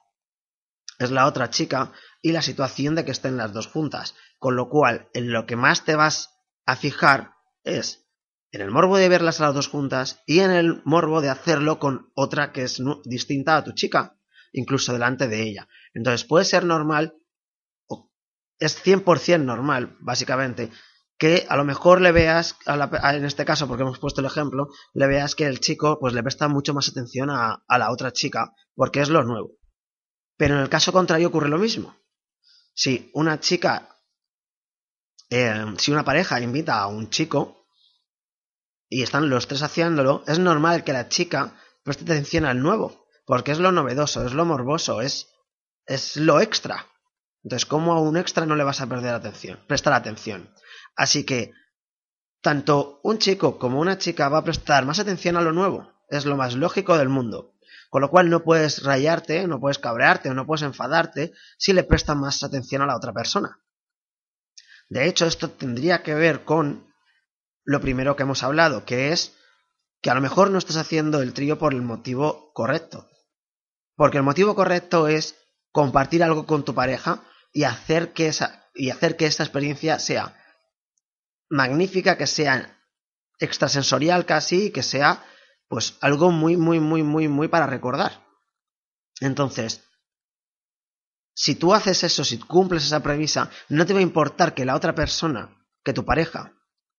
es 1.00 1.12
la 1.12 1.26
otra 1.26 1.50
chica 1.50 1.94
y 2.28 2.32
la 2.32 2.42
situación 2.42 2.96
de 2.96 3.06
que 3.06 3.12
estén 3.12 3.38
las 3.38 3.54
dos 3.54 3.68
juntas. 3.68 4.16
Con 4.40 4.56
lo 4.56 4.70
cual, 4.70 5.10
en 5.14 5.32
lo 5.32 5.46
que 5.46 5.56
más 5.56 5.86
te 5.86 5.96
vas 5.96 6.36
a 6.66 6.76
fijar 6.76 7.32
es 7.64 8.08
en 8.52 8.62
el 8.62 8.72
morbo 8.72 8.98
de 8.98 9.10
verlas 9.10 9.40
a 9.40 9.46
las 9.46 9.56
dos 9.56 9.68
juntas 9.68 10.22
y 10.26 10.40
en 10.40 10.52
el 10.52 10.82
morbo 10.86 11.22
de 11.22 11.30
hacerlo 11.30 11.80
con 11.80 12.12
otra 12.16 12.52
que 12.52 12.64
es 12.64 12.82
distinta 13.06 13.58
a 13.58 13.64
tu 13.64 13.74
chica, 13.74 14.18
incluso 14.52 14.94
delante 14.94 15.28
de 15.28 15.44
ella. 15.44 15.68
Entonces 15.94 16.26
puede 16.26 16.46
ser 16.46 16.64
normal 16.64 17.16
es 18.60 18.84
100% 18.84 19.44
normal, 19.44 19.96
básicamente, 20.00 20.72
que 21.18 21.46
a 21.50 21.58
lo 21.58 21.64
mejor 21.64 22.02
le 22.02 22.12
veas, 22.12 22.58
en 22.66 23.26
este 23.26 23.46
caso, 23.46 23.68
porque 23.68 23.84
hemos 23.84 24.00
puesto 24.00 24.22
el 24.22 24.28
ejemplo, 24.28 24.70
le 24.94 25.08
veas 25.08 25.36
que 25.36 25.46
el 25.46 25.60
chico 25.60 26.00
pues 26.00 26.14
le 26.14 26.24
presta 26.24 26.48
mucho 26.48 26.74
más 26.74 26.90
atención 26.90 27.30
a, 27.30 27.64
la 27.68 27.92
otra 27.92 28.12
chica, 28.12 28.54
porque 28.76 29.02
es 29.02 29.10
lo 29.10 29.24
nuevo. 29.24 29.52
Pero 30.38 30.56
en 30.56 30.62
el 30.62 30.70
caso 30.70 30.92
contrario 30.92 31.30
ocurre 31.30 31.50
lo 31.50 31.58
mismo. 31.58 31.96
Si 32.78 33.10
una 33.16 33.40
chica, 33.40 33.90
eh, 35.32 35.66
si 35.80 35.92
una 35.92 36.06
pareja 36.06 36.40
invita 36.40 36.80
a 36.80 36.86
un 36.86 37.10
chico 37.10 37.66
y 38.88 39.02
están 39.02 39.32
los 39.32 39.48
tres 39.48 39.64
haciéndolo, 39.64 40.24
es 40.28 40.38
normal 40.38 40.84
que 40.84 40.94
la 40.94 41.10
chica 41.10 41.60
preste 41.84 42.04
atención 42.04 42.46
al 42.46 42.62
nuevo, 42.62 43.08
porque 43.26 43.52
es 43.52 43.58
lo 43.58 43.72
novedoso, 43.72 44.24
es 44.24 44.34
lo 44.34 44.46
morboso, 44.46 45.02
es, 45.02 45.28
es 45.88 46.18
lo 46.18 46.40
extra. 46.40 46.86
Entonces, 47.42 47.66
¿cómo 47.66 47.94
a 47.94 48.00
un 48.00 48.16
extra 48.16 48.46
no 48.46 48.56
le 48.56 48.64
vas 48.64 48.80
a 48.80 48.88
perder 48.88 49.16
atención, 49.16 49.60
prestar 49.68 49.94
atención? 49.94 50.54
Así 50.96 51.24
que, 51.24 51.54
tanto 52.44 53.00
un 53.02 53.18
chico 53.18 53.58
como 53.58 53.80
una 53.80 53.98
chica 53.98 54.30
va 54.30 54.38
a 54.38 54.44
prestar 54.44 54.86
más 54.86 55.00
atención 55.00 55.36
a 55.36 55.42
lo 55.42 55.52
nuevo. 55.52 55.92
Es 56.10 56.26
lo 56.26 56.38
más 56.38 56.54
lógico 56.54 56.96
del 56.96 57.10
mundo. 57.10 57.57
Con 57.90 58.02
lo 58.02 58.10
cual 58.10 58.30
no 58.30 58.44
puedes 58.44 58.84
rayarte, 58.84 59.48
no 59.48 59.60
puedes 59.60 59.80
cabrearte 59.80 60.30
o 60.30 60.34
no 60.34 60.46
puedes 60.46 60.64
enfadarte 60.64 61.34
si 61.58 61.74
le 61.74 61.84
prestas 61.84 62.18
más 62.18 62.44
atención 62.44 62.82
a 62.82 62.86
la 62.86 62.96
otra 62.96 63.14
persona. 63.14 63.62
De 64.90 65.08
hecho, 65.08 65.26
esto 65.26 65.50
tendría 65.50 66.04
que 66.04 66.14
ver 66.14 66.44
con 66.44 66.94
lo 67.64 67.82
primero 67.82 68.16
que 68.16 68.24
hemos 68.24 68.44
hablado, 68.44 68.86
que 68.86 69.12
es 69.12 69.36
que 70.02 70.10
a 70.10 70.16
lo 70.16 70.22
mejor 70.22 70.52
no 70.52 70.58
estás 70.58 70.78
haciendo 70.78 71.22
el 71.22 71.34
trío 71.34 71.58
por 71.58 71.74
el 71.74 71.82
motivo 71.82 72.52
correcto. 72.54 73.10
Porque 73.96 74.18
el 74.18 74.24
motivo 74.24 74.56
correcto 74.56 75.08
es 75.08 75.36
compartir 75.72 76.24
algo 76.24 76.46
con 76.46 76.64
tu 76.64 76.74
pareja 76.74 77.24
y 77.52 77.64
hacer 77.64 78.14
que 78.14 78.28
esa, 78.28 78.70
y 78.74 78.90
hacer 78.90 79.18
que 79.18 79.26
esta 79.26 79.44
experiencia 79.44 80.00
sea 80.00 80.38
magnífica, 81.50 82.18
que 82.18 82.28
sea 82.28 82.80
extrasensorial 83.40 84.26
casi, 84.26 84.72
que 84.72 84.84
sea 84.84 85.24
pues 85.68 85.98
algo 86.02 86.32
muy, 86.32 86.58
muy, 86.58 86.80
muy, 86.80 87.04
muy, 87.04 87.28
muy 87.28 87.48
para 87.48 87.68
recordar. 87.68 88.26
Entonces, 89.20 89.84
si 91.34 91.56
tú 91.56 91.74
haces 91.74 92.04
eso, 92.04 92.24
si 92.24 92.40
cumples 92.40 92.86
esa 92.86 93.02
premisa, 93.02 93.52
no 93.70 93.86
te 93.86 93.94
va 93.94 94.00
a 94.00 94.04
importar 94.04 94.54
que 94.54 94.66
la 94.66 94.76
otra 94.76 94.96
persona, 94.96 95.56
que 95.84 95.94
tu 95.94 96.06
pareja, 96.06 96.54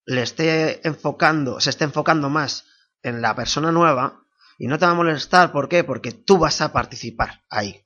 le 0.07 0.23
esté 0.23 0.87
enfocando, 0.87 1.61
se 1.61 1.71
esté 1.71 1.85
enfocando 1.85 2.31
más 2.31 2.65
en 3.03 3.21
la 3.21 3.35
persona 3.35 3.73
nueva 3.73 4.23
y 4.59 4.67
no 4.67 4.79
te 4.79 4.87
va 4.87 4.93
a 4.93 4.95
molestar, 4.95 5.53
¿por 5.53 5.69
qué? 5.69 5.85
Porque 5.85 6.13
tú 6.13 6.39
vas 6.39 6.61
a 6.61 6.73
participar 6.73 7.45
ahí. 7.51 7.85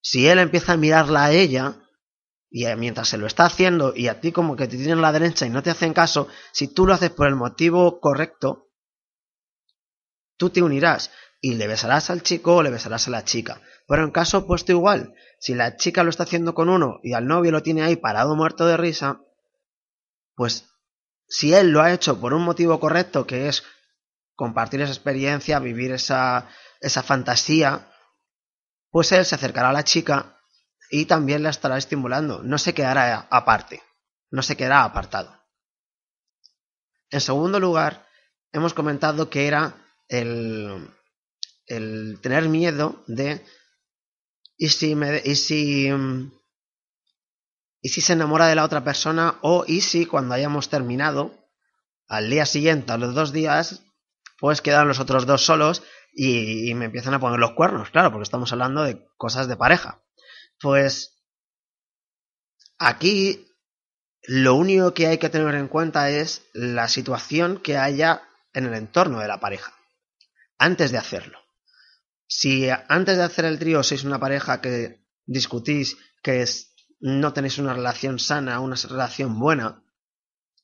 Si 0.00 0.26
él 0.26 0.38
empieza 0.38 0.72
a 0.72 0.76
mirarla 0.76 1.24
a 1.24 1.32
ella, 1.32 1.78
y 2.50 2.66
mientras 2.76 3.08
se 3.08 3.18
lo 3.18 3.26
está 3.26 3.46
haciendo 3.46 3.94
y 3.96 4.08
a 4.08 4.20
ti 4.20 4.30
como 4.30 4.56
que 4.56 4.68
te 4.68 4.76
tienen 4.76 5.00
la 5.00 5.12
derecha 5.12 5.46
y 5.46 5.50
no 5.50 5.62
te 5.62 5.70
hacen 5.70 5.94
caso, 5.94 6.28
si 6.52 6.68
tú 6.68 6.86
lo 6.86 6.92
haces 6.92 7.10
por 7.10 7.26
el 7.26 7.34
motivo 7.34 7.98
correcto, 8.00 8.71
tú 10.36 10.50
te 10.50 10.62
unirás 10.62 11.10
y 11.40 11.54
le 11.54 11.66
besarás 11.66 12.10
al 12.10 12.22
chico 12.22 12.56
o 12.56 12.62
le 12.62 12.70
besarás 12.70 13.08
a 13.08 13.10
la 13.10 13.24
chica. 13.24 13.60
Pero 13.86 14.04
en 14.04 14.10
caso 14.10 14.38
opuesto 14.38 14.72
igual, 14.72 15.14
si 15.38 15.54
la 15.54 15.76
chica 15.76 16.04
lo 16.04 16.10
está 16.10 16.22
haciendo 16.22 16.54
con 16.54 16.68
uno 16.68 17.00
y 17.02 17.14
al 17.14 17.26
novio 17.26 17.50
lo 17.50 17.62
tiene 17.62 17.82
ahí 17.82 17.96
parado 17.96 18.36
muerto 18.36 18.66
de 18.66 18.76
risa, 18.76 19.20
pues 20.34 20.68
si 21.28 21.52
él 21.52 21.70
lo 21.70 21.82
ha 21.82 21.92
hecho 21.92 22.20
por 22.20 22.32
un 22.34 22.42
motivo 22.42 22.78
correcto, 22.78 23.26
que 23.26 23.48
es 23.48 23.64
compartir 24.34 24.80
esa 24.82 24.92
experiencia, 24.92 25.58
vivir 25.58 25.92
esa, 25.92 26.48
esa 26.80 27.02
fantasía, 27.02 27.88
pues 28.90 29.10
él 29.12 29.24
se 29.24 29.34
acercará 29.34 29.70
a 29.70 29.72
la 29.72 29.84
chica 29.84 30.38
y 30.90 31.06
también 31.06 31.42
la 31.42 31.50
estará 31.50 31.76
estimulando. 31.76 32.42
No 32.42 32.58
se 32.58 32.74
quedará 32.74 33.26
aparte, 33.30 33.82
no 34.30 34.42
se 34.42 34.56
quedará 34.56 34.84
apartado. 34.84 35.42
En 37.10 37.20
segundo 37.20 37.58
lugar, 37.60 38.06
hemos 38.52 38.74
comentado 38.74 39.28
que 39.28 39.46
era 39.46 39.82
el, 40.12 40.88
el 41.66 42.20
tener 42.20 42.48
miedo 42.48 43.02
de 43.06 43.44
y 44.56 44.68
si 44.68 44.94
me 44.94 45.20
y 45.24 45.34
si 45.36 45.90
y 47.80 47.88
si 47.88 48.00
se 48.00 48.12
enamora 48.12 48.46
de 48.46 48.54
la 48.54 48.64
otra 48.64 48.84
persona 48.84 49.38
o 49.42 49.64
y 49.66 49.80
si 49.80 50.06
cuando 50.06 50.34
hayamos 50.34 50.68
terminado 50.68 51.48
al 52.08 52.30
día 52.30 52.46
siguiente 52.46 52.92
a 52.92 52.98
los 52.98 53.14
dos 53.14 53.32
días 53.32 53.82
pues 54.38 54.60
quedan 54.60 54.88
los 54.88 55.00
otros 55.00 55.26
dos 55.26 55.44
solos 55.44 55.82
y, 56.12 56.70
y 56.70 56.74
me 56.74 56.86
empiezan 56.86 57.14
a 57.14 57.20
poner 57.20 57.38
los 57.38 57.52
cuernos 57.52 57.90
claro 57.90 58.10
porque 58.10 58.24
estamos 58.24 58.52
hablando 58.52 58.82
de 58.82 59.08
cosas 59.16 59.48
de 59.48 59.56
pareja. 59.56 60.02
Pues 60.60 61.22
aquí 62.78 63.48
lo 64.24 64.54
único 64.54 64.94
que 64.94 65.06
hay 65.06 65.18
que 65.18 65.30
tener 65.30 65.54
en 65.54 65.68
cuenta 65.68 66.10
es 66.10 66.48
la 66.52 66.88
situación 66.88 67.58
que 67.58 67.78
haya 67.78 68.22
en 68.52 68.66
el 68.66 68.74
entorno 68.74 69.20
de 69.20 69.28
la 69.28 69.40
pareja, 69.40 69.72
antes 70.62 70.92
de 70.92 70.98
hacerlo. 70.98 71.38
Si 72.26 72.68
antes 72.70 73.16
de 73.16 73.24
hacer 73.24 73.44
el 73.44 73.58
trío 73.58 73.82
sois 73.82 74.04
una 74.04 74.18
pareja 74.18 74.60
que 74.60 75.04
discutís, 75.26 75.96
que 76.22 76.44
no 77.00 77.32
tenéis 77.32 77.58
una 77.58 77.74
relación 77.74 78.18
sana, 78.18 78.60
una 78.60 78.76
relación 78.76 79.38
buena, 79.38 79.84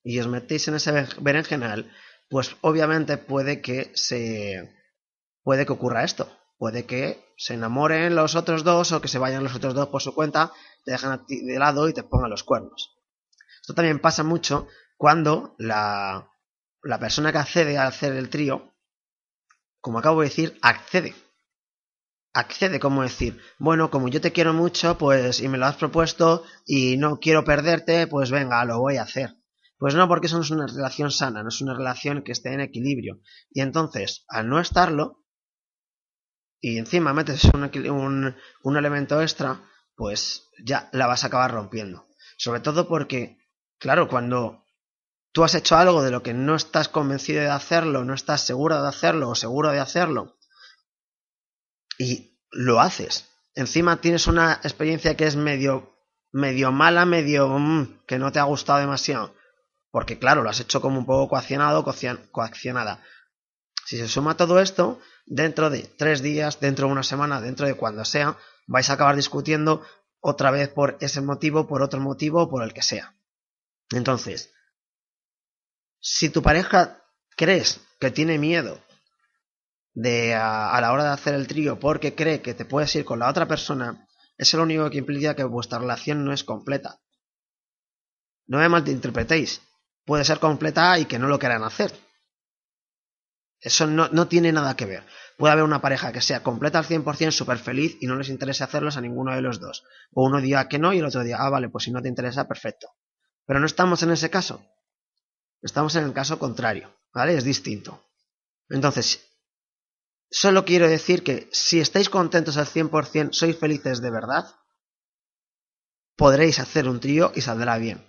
y 0.02 0.18
os 0.20 0.28
metéis 0.28 0.68
en 0.68 0.76
ese 0.76 0.90
berenjenal, 1.20 1.90
pues 2.30 2.56
obviamente 2.62 3.18
puede 3.18 3.60
que 3.60 3.90
se 3.94 4.72
puede 5.42 5.66
que 5.66 5.72
ocurra 5.72 6.04
esto 6.04 6.24
puede 6.58 6.84
que 6.86 7.24
se 7.36 7.54
enamoren 7.54 8.14
los 8.14 8.34
otros 8.34 8.64
dos 8.64 8.92
o 8.92 9.00
que 9.00 9.08
se 9.08 9.18
vayan 9.18 9.44
los 9.44 9.54
otros 9.54 9.74
dos 9.74 9.88
por 9.88 10.02
su 10.02 10.14
cuenta, 10.14 10.52
te 10.84 10.90
dejan 10.90 11.12
a 11.12 11.24
ti 11.24 11.44
de 11.44 11.58
lado 11.58 11.88
y 11.88 11.94
te 11.94 12.02
pongan 12.02 12.30
los 12.30 12.42
cuernos. 12.42 12.96
Esto 13.60 13.74
también 13.74 14.00
pasa 14.00 14.24
mucho 14.24 14.66
cuando 14.96 15.54
la, 15.58 16.28
la 16.82 16.98
persona 16.98 17.30
que 17.32 17.38
accede 17.38 17.78
a 17.78 17.86
hacer 17.86 18.12
el 18.14 18.28
trío, 18.28 18.74
como 19.80 19.98
acabo 19.98 20.20
de 20.20 20.28
decir, 20.28 20.58
accede. 20.62 21.14
Accede, 22.32 22.78
como 22.78 23.02
decir, 23.02 23.40
bueno, 23.58 23.90
como 23.90 24.08
yo 24.08 24.20
te 24.20 24.32
quiero 24.32 24.52
mucho, 24.52 24.98
pues, 24.98 25.40
y 25.40 25.48
me 25.48 25.58
lo 25.58 25.66
has 25.66 25.76
propuesto 25.76 26.44
y 26.66 26.96
no 26.96 27.18
quiero 27.18 27.44
perderte, 27.44 28.06
pues 28.06 28.30
venga, 28.30 28.64
lo 28.64 28.78
voy 28.80 28.96
a 28.96 29.02
hacer. 29.02 29.34
Pues 29.78 29.94
no, 29.94 30.08
porque 30.08 30.26
eso 30.26 30.36
no 30.36 30.42
es 30.42 30.50
una 30.50 30.66
relación 30.66 31.10
sana, 31.10 31.42
no 31.42 31.48
es 31.48 31.60
una 31.60 31.74
relación 31.74 32.22
que 32.22 32.32
esté 32.32 32.52
en 32.52 32.60
equilibrio. 32.60 33.20
Y 33.50 33.60
entonces, 33.60 34.24
al 34.28 34.48
no 34.48 34.60
estarlo, 34.60 35.24
y 36.60 36.78
encima 36.78 37.14
metes 37.14 37.44
un, 37.44 38.36
un, 38.64 38.76
elemento 38.76 39.22
extra, 39.22 39.62
pues 39.94 40.48
ya 40.64 40.88
la 40.92 41.06
vas 41.06 41.22
a 41.22 41.28
acabar 41.28 41.52
rompiendo. 41.52 42.08
Sobre 42.36 42.60
todo 42.60 42.88
porque, 42.88 43.38
claro, 43.78 44.08
cuando 44.08 44.64
tú 45.38 45.44
has 45.44 45.54
hecho 45.54 45.76
algo 45.76 46.02
de 46.02 46.10
lo 46.10 46.24
que 46.24 46.34
no 46.34 46.56
estás 46.56 46.88
convencido 46.88 47.40
de 47.40 47.48
hacerlo, 47.48 48.04
no 48.04 48.12
estás 48.12 48.40
seguro 48.40 48.82
de 48.82 48.88
hacerlo 48.88 49.28
o 49.28 49.36
seguro 49.36 49.70
de 49.70 49.78
hacerlo, 49.78 50.36
y 51.96 52.40
lo 52.50 52.80
haces. 52.80 53.28
Encima 53.54 54.00
tienes 54.00 54.26
una 54.26 54.54
experiencia 54.64 55.16
que 55.16 55.28
es 55.28 55.36
medio, 55.36 55.96
medio 56.32 56.72
mala, 56.72 57.04
medio 57.04 57.56
mm, 57.56 58.00
que 58.04 58.18
no 58.18 58.32
te 58.32 58.40
ha 58.40 58.50
gustado 58.50 58.80
demasiado. 58.80 59.32
Porque 59.92 60.18
claro, 60.18 60.42
lo 60.42 60.50
has 60.50 60.58
hecho 60.58 60.80
como 60.80 60.98
un 60.98 61.06
poco 61.06 61.28
coaccionado, 61.28 61.84
coaccionada. 62.32 63.00
Si 63.86 63.96
se 63.96 64.08
suma 64.08 64.36
todo 64.36 64.58
esto, 64.58 64.98
dentro 65.24 65.70
de 65.70 65.82
tres 65.82 66.20
días, 66.20 66.58
dentro 66.58 66.88
de 66.88 66.92
una 66.94 67.04
semana, 67.04 67.40
dentro 67.40 67.64
de 67.64 67.74
cuando 67.74 68.04
sea, 68.04 68.36
vais 68.66 68.90
a 68.90 68.94
acabar 68.94 69.14
discutiendo 69.14 69.82
otra 70.18 70.50
vez 70.50 70.68
por 70.68 70.96
ese 70.98 71.20
motivo, 71.20 71.68
por 71.68 71.82
otro 71.82 72.00
motivo, 72.00 72.50
por 72.50 72.64
el 72.64 72.74
que 72.74 72.82
sea. 72.82 73.14
Entonces, 73.92 74.52
si 76.00 76.30
tu 76.30 76.42
pareja 76.42 77.02
crees 77.36 77.80
que 78.00 78.10
tiene 78.10 78.38
miedo 78.38 78.80
de 79.94 80.34
a, 80.34 80.78
la 80.80 80.92
hora 80.92 81.04
de 81.04 81.10
hacer 81.10 81.34
el 81.34 81.48
trío 81.48 81.78
porque 81.78 82.14
cree 82.14 82.40
que 82.40 82.54
te 82.54 82.64
puedes 82.64 82.94
ir 82.94 83.04
con 83.04 83.18
la 83.18 83.28
otra 83.28 83.46
persona, 83.46 84.06
es 84.36 84.54
lo 84.54 84.62
único 84.62 84.88
que 84.90 84.98
implica 84.98 85.34
que 85.34 85.44
vuestra 85.44 85.78
relación 85.78 86.24
no 86.24 86.32
es 86.32 86.44
completa. 86.44 87.00
No 88.46 88.58
me 88.58 88.68
malinterpretéis. 88.68 89.60
Puede 90.04 90.24
ser 90.24 90.38
completa 90.38 90.98
y 90.98 91.04
que 91.04 91.18
no 91.18 91.26
lo 91.26 91.38
quieran 91.38 91.64
hacer. 91.64 91.92
Eso 93.60 93.86
no, 93.88 94.08
no, 94.08 94.28
tiene 94.28 94.52
nada 94.52 94.76
que 94.76 94.86
ver. 94.86 95.04
Puede 95.36 95.52
haber 95.52 95.64
una 95.64 95.82
pareja 95.82 96.12
que 96.12 96.20
sea 96.20 96.42
completa 96.44 96.78
al 96.78 96.86
100%, 96.86 97.32
súper 97.32 97.58
feliz 97.58 97.98
y 98.00 98.06
no 98.06 98.14
les 98.14 98.28
interese 98.28 98.62
hacerlos 98.62 98.96
a 98.96 99.00
ninguno 99.00 99.34
de 99.34 99.42
los 99.42 99.60
dos. 99.60 99.82
O 100.12 100.24
uno 100.24 100.40
diga 100.40 100.68
que 100.68 100.78
no 100.78 100.92
y 100.92 100.98
el 100.98 101.04
otro 101.04 101.24
diga, 101.24 101.38
ah, 101.40 101.50
vale, 101.50 101.68
pues 101.68 101.84
si 101.84 101.90
no 101.90 102.00
te 102.00 102.08
interesa, 102.08 102.46
perfecto. 102.46 102.88
Pero 103.44 103.58
no 103.58 103.66
estamos 103.66 104.02
en 104.04 104.12
ese 104.12 104.30
caso. 104.30 104.64
Estamos 105.62 105.94
en 105.96 106.04
el 106.04 106.12
caso 106.12 106.38
contrario, 106.38 106.94
¿vale? 107.12 107.36
Es 107.36 107.44
distinto. 107.44 108.04
Entonces, 108.68 109.26
solo 110.30 110.64
quiero 110.64 110.88
decir 110.88 111.22
que 111.22 111.48
si 111.52 111.80
estáis 111.80 112.08
contentos 112.08 112.56
al 112.56 112.66
100%, 112.66 113.32
sois 113.32 113.58
felices 113.58 114.00
de 114.00 114.10
verdad, 114.10 114.54
podréis 116.16 116.58
hacer 116.58 116.88
un 116.88 117.00
trío 117.00 117.32
y 117.34 117.40
saldrá 117.40 117.78
bien. 117.78 118.04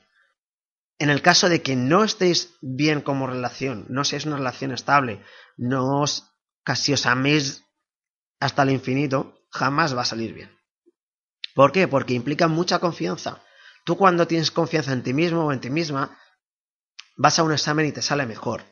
En 0.97 1.09
el 1.09 1.21
caso 1.21 1.47
de 1.47 1.61
que 1.61 1.75
no 1.75 2.03
estéis 2.03 2.57
bien 2.61 3.01
como 3.01 3.25
relación, 3.25 3.85
no 3.87 4.03
seáis 4.03 4.25
una 4.25 4.35
relación 4.35 4.71
estable, 4.71 5.23
no 5.55 6.01
os 6.01 6.25
casi 6.63 6.91
os 6.91 7.05
améis 7.05 7.63
hasta 8.39 8.63
el 8.63 8.71
infinito, 8.71 9.39
jamás 9.49 9.95
va 9.95 10.01
a 10.01 10.05
salir 10.05 10.33
bien. 10.33 10.51
¿Por 11.55 11.71
qué? 11.71 11.87
Porque 11.87 12.13
implica 12.13 12.47
mucha 12.47 12.79
confianza. 12.79 13.41
Tú 13.85 13.97
cuando 13.97 14.27
tienes 14.27 14.51
confianza 14.51 14.91
en 14.91 15.03
ti 15.03 15.13
mismo 15.13 15.45
o 15.45 15.51
en 15.53 15.61
ti 15.61 15.69
misma, 15.69 16.17
vas 17.19 17.37
a 17.37 17.43
un 17.43 17.51
examen 17.51 17.85
y 17.85 17.91
te 17.91 18.01
sale 18.01 18.25
mejor. 18.25 18.63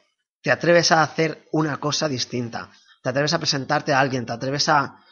Te 0.42 0.52
atreves 0.52 0.94
a 0.94 1.04
hacer 1.04 1.46
una 1.52 1.80
cosa 1.82 2.08
distinta. 2.08 2.72
Te 3.04 3.10
atreves 3.10 3.34
a 3.34 3.40
presentarte 3.40 3.94
a 3.94 4.00
alguien, 4.00 4.26
te 4.26 4.32
atreves 4.32 4.70
a 4.70 5.04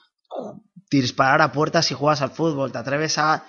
disparar 0.90 1.42
a 1.42 1.52
puertas 1.52 1.92
y 1.92 1.96
juegas 1.96 2.22
al 2.22 2.32
fútbol, 2.32 2.72
te 2.72 2.78
atreves 2.78 3.18
a 3.18 3.46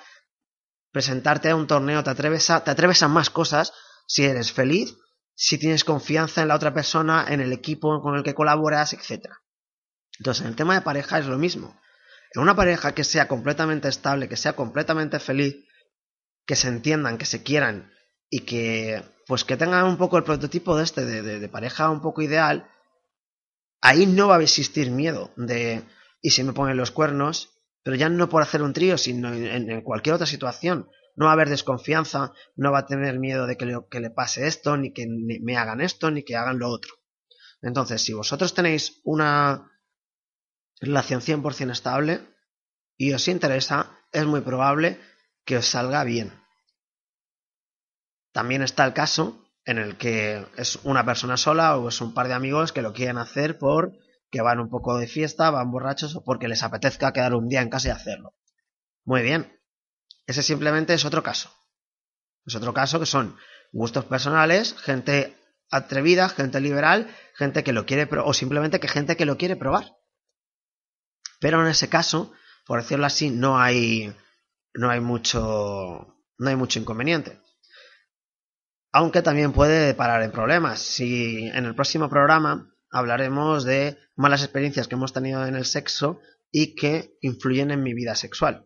presentarte 0.91 1.51
a 1.51 1.57
un 1.57 1.69
torneo, 1.69 2.03
te 2.03 2.11
atreves 2.11 2.51
a, 2.51 2.65
te 2.65 2.73
atreves 2.73 3.03
a 3.05 3.09
más 3.09 3.31
cosas 3.31 3.73
si 4.09 4.25
eres 4.25 4.53
feliz, 4.53 4.97
si 5.37 5.57
tienes 5.57 5.85
confianza 5.85 6.43
en 6.43 6.49
la 6.49 6.57
otra 6.57 6.75
persona, 6.75 7.25
en 7.29 7.41
el 7.41 7.53
equipo 7.53 8.03
con 8.03 8.17
el 8.17 8.25
que 8.25 8.35
colaboras, 8.35 8.93
etc. 8.93 9.27
Entonces, 10.19 10.43
en 10.43 10.49
el 10.49 10.57
tema 10.57 10.75
de 10.75 10.81
pareja 10.81 11.21
es 11.21 11.27
lo 11.27 11.39
mismo. 11.39 11.81
En 12.35 12.43
una 12.43 12.57
pareja 12.57 12.93
que 12.93 13.05
sea 13.05 13.29
completamente 13.29 13.87
estable, 13.87 14.29
que 14.29 14.37
sea 14.37 14.55
completamente 14.55 15.21
feliz, 15.21 15.55
que 16.45 16.57
se 16.57 16.69
entiendan, 16.69 17.19
que 17.19 17.27
se 17.27 17.45
quieran 17.45 17.93
y 18.31 18.41
que 18.41 19.03
pues 19.27 19.45
que 19.45 19.57
tengan 19.57 19.87
un 19.87 19.97
poco 19.97 20.17
el 20.17 20.25
prototipo 20.25 20.77
de 20.77 20.85
este, 20.85 21.05
de, 21.05 21.49
pareja 21.49 21.91
un 21.91 22.01
poco 22.01 22.23
ideal, 22.23 22.71
ahí 23.81 24.07
no 24.07 24.29
va 24.29 24.37
a 24.37 24.43
existir 24.43 24.91
miedo 24.91 25.33
de 25.37 25.83
y 26.23 26.31
si 26.31 26.43
me 26.45 26.53
ponen 26.53 26.77
los 26.77 26.91
cuernos, 26.91 27.51
pero 27.83 27.97
ya 27.97 28.09
no 28.09 28.29
por 28.29 28.43
hacer 28.43 28.63
un 28.63 28.73
trío, 28.73 28.99
sino 28.99 29.33
en, 29.33 29.81
cualquier 29.83 30.15
otra 30.15 30.27
situación. 30.27 30.89
No 31.15 31.27
va 31.27 31.31
a 31.31 31.35
haber 31.35 31.49
desconfianza, 31.49 32.33
no 32.57 32.73
va 32.73 32.81
a 32.81 32.87
tener 32.87 33.19
miedo 33.19 33.47
de 33.47 33.57
que 33.57 33.65
le, 33.65 33.79
que 33.91 34.01
le 34.01 34.11
pase 34.11 34.47
esto, 34.47 34.77
ni 34.77 34.93
que 34.93 35.07
me 35.09 35.57
hagan 35.57 35.81
esto, 35.81 36.11
ni 36.11 36.23
que 36.23 36.37
hagan 36.37 36.59
lo 36.59 36.69
otro. 36.69 36.95
Entonces, 37.63 38.03
si 38.03 38.13
vosotros 38.13 38.55
tenéis 38.55 39.01
una 39.05 39.71
relación 40.81 41.21
100% 41.21 41.71
estable 41.71 42.21
y 42.97 43.13
os 43.13 43.29
interesa, 43.29 43.91
es 44.13 44.27
muy 44.27 44.41
probable 44.41 45.01
que 45.45 45.57
os 45.57 45.67
salga 45.67 46.05
bien. 46.05 46.33
También 48.37 48.61
está 48.61 48.85
el 48.85 48.93
caso 48.93 49.49
en 49.65 49.79
el 49.79 49.97
que 49.97 50.45
es 50.59 50.79
una 50.83 51.07
persona 51.07 51.39
sola 51.39 51.79
o 51.79 51.89
es 51.89 52.03
un 52.03 52.13
par 52.13 52.29
de 52.29 52.35
amigos 52.35 52.71
que 52.71 52.83
lo 52.83 52.93
quieren 52.93 53.17
hacer 53.17 53.57
por 53.57 53.97
que 54.31 54.43
van 54.43 54.61
un 54.61 54.69
poco 54.69 54.99
de 54.99 55.07
fiesta, 55.07 55.51
van 55.51 55.71
borrachos 55.71 56.15
o 56.17 56.23
porque 56.23 56.47
les 56.47 56.63
apetezca 56.63 57.15
quedar 57.15 57.33
un 57.33 57.49
día 57.49 57.63
en 57.63 57.71
casa 57.71 57.89
y 57.89 57.93
hacerlo. 57.93 58.35
Muy 59.07 59.23
bien. 59.23 59.59
Ese 60.27 60.43
simplemente 60.43 60.93
es 60.93 61.07
otro 61.07 61.23
caso. 61.23 61.51
Es 62.45 62.55
otro 62.55 62.75
caso 62.75 63.01
que 63.01 63.07
son 63.07 63.39
gustos 63.73 64.05
personales, 64.05 64.75
gente 64.83 65.35
atrevida, 65.71 66.29
gente 66.29 66.61
liberal, 66.61 67.09
gente 67.37 67.65
que 67.65 67.73
lo 67.73 67.87
quiere 67.87 68.07
o 68.23 68.35
simplemente 68.35 68.81
que 68.81 68.89
gente 68.89 69.17
que 69.17 69.25
lo 69.25 69.39
quiere 69.39 69.57
probar. 69.57 69.97
Pero 71.41 71.63
en 71.63 71.69
ese 71.69 71.89
caso, 71.89 72.35
por 72.67 72.83
decirlo 72.83 73.07
así, 73.07 73.31
no 73.31 73.59
hay 73.59 74.15
no 74.75 74.91
hay 74.91 75.01
mucho 75.01 76.19
no 76.37 76.51
hay 76.51 76.57
mucho 76.57 76.79
inconveniente. 76.79 77.41
Aunque 78.99 79.21
también 79.21 79.53
puede 79.53 79.93
parar 79.93 80.23
en 80.23 80.33
problemas. 80.33 80.81
Si 80.81 81.49
en 81.49 81.67
el 81.67 81.75
próximo 81.75 82.09
programa 82.09 82.75
hablaremos 82.91 83.65
de 83.65 83.99
malas 84.15 84.43
experiencias 84.43 84.89
que 84.89 84.95
hemos 84.95 85.13
tenido 85.13 85.45
en 85.45 85.55
el 85.55 85.67
sexo 85.67 86.19
y 86.51 86.75
que 86.75 87.19
influyen 87.21 87.71
en 87.71 87.83
mi 87.83 87.93
vida 87.93 88.15
sexual. 88.15 88.65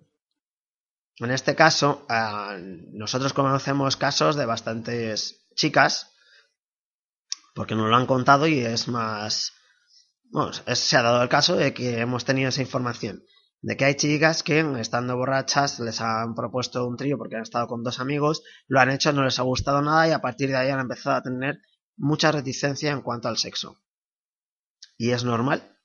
En 1.16 1.32
este 1.32 1.56
caso, 1.56 2.06
ah, 2.08 2.56
nosotros 2.92 3.32
conocemos 3.32 3.96
casos 3.96 4.36
de 4.36 4.46
bastantes 4.46 5.48
chicas, 5.56 6.12
porque 7.56 7.74
nos 7.74 7.90
lo 7.90 7.96
han 7.96 8.06
contado 8.06 8.46
y 8.46 8.60
es 8.60 8.86
más... 8.86 9.54
Bueno, 10.30 10.52
se 10.52 10.96
ha 10.96 11.02
dado 11.02 11.24
el 11.24 11.28
caso 11.28 11.56
de 11.56 11.74
que 11.74 11.98
hemos 11.98 12.24
tenido 12.24 12.50
esa 12.50 12.62
información, 12.62 13.24
de 13.62 13.76
que 13.76 13.84
hay 13.84 13.94
chicas 13.94 14.42
que 14.42 14.60
estando 14.80 15.16
borrachas 15.16 15.80
les 15.80 16.00
han 16.00 16.34
propuesto 16.34 16.86
un 16.86 16.96
trío 16.96 17.18
porque 17.18 17.36
han 17.36 17.42
estado 17.42 17.66
con 17.66 17.82
dos 17.82 18.00
amigos, 18.00 18.42
lo 18.66 18.80
han 18.80 18.90
hecho, 18.90 19.12
no 19.12 19.24
les 19.24 19.38
ha 19.38 19.42
gustado 19.42 19.82
nada 19.82 20.08
y 20.08 20.12
a 20.12 20.20
partir 20.20 20.48
de 20.48 20.56
ahí 20.56 20.70
han 20.70 20.80
empezado 20.80 21.16
a 21.16 21.22
tener 21.22 21.60
mucha 21.96 22.32
reticencia 22.32 22.90
en 22.90 23.02
cuanto 23.02 23.28
al 23.28 23.36
sexo. 23.36 23.78
Y 24.96 25.10
es 25.10 25.24
normal. 25.24 25.76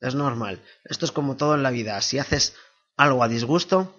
Es 0.00 0.14
normal. 0.14 0.62
Esto 0.84 1.06
es 1.06 1.12
como 1.12 1.36
todo 1.36 1.54
en 1.54 1.62
la 1.62 1.70
vida. 1.70 2.00
Si 2.00 2.18
haces 2.18 2.54
algo 2.96 3.22
a 3.24 3.28
disgusto, 3.28 3.98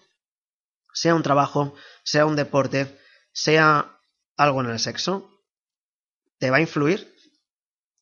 sea 0.94 1.16
un 1.16 1.24
trabajo, 1.24 1.74
sea 2.04 2.26
un 2.26 2.36
deporte, 2.36 3.00
sea 3.34 4.00
algo 4.38 4.62
en 4.62 4.70
el 4.70 4.80
sexo, 4.80 5.30
te 6.38 6.50
va 6.50 6.58
a 6.58 6.62
influir. 6.62 7.15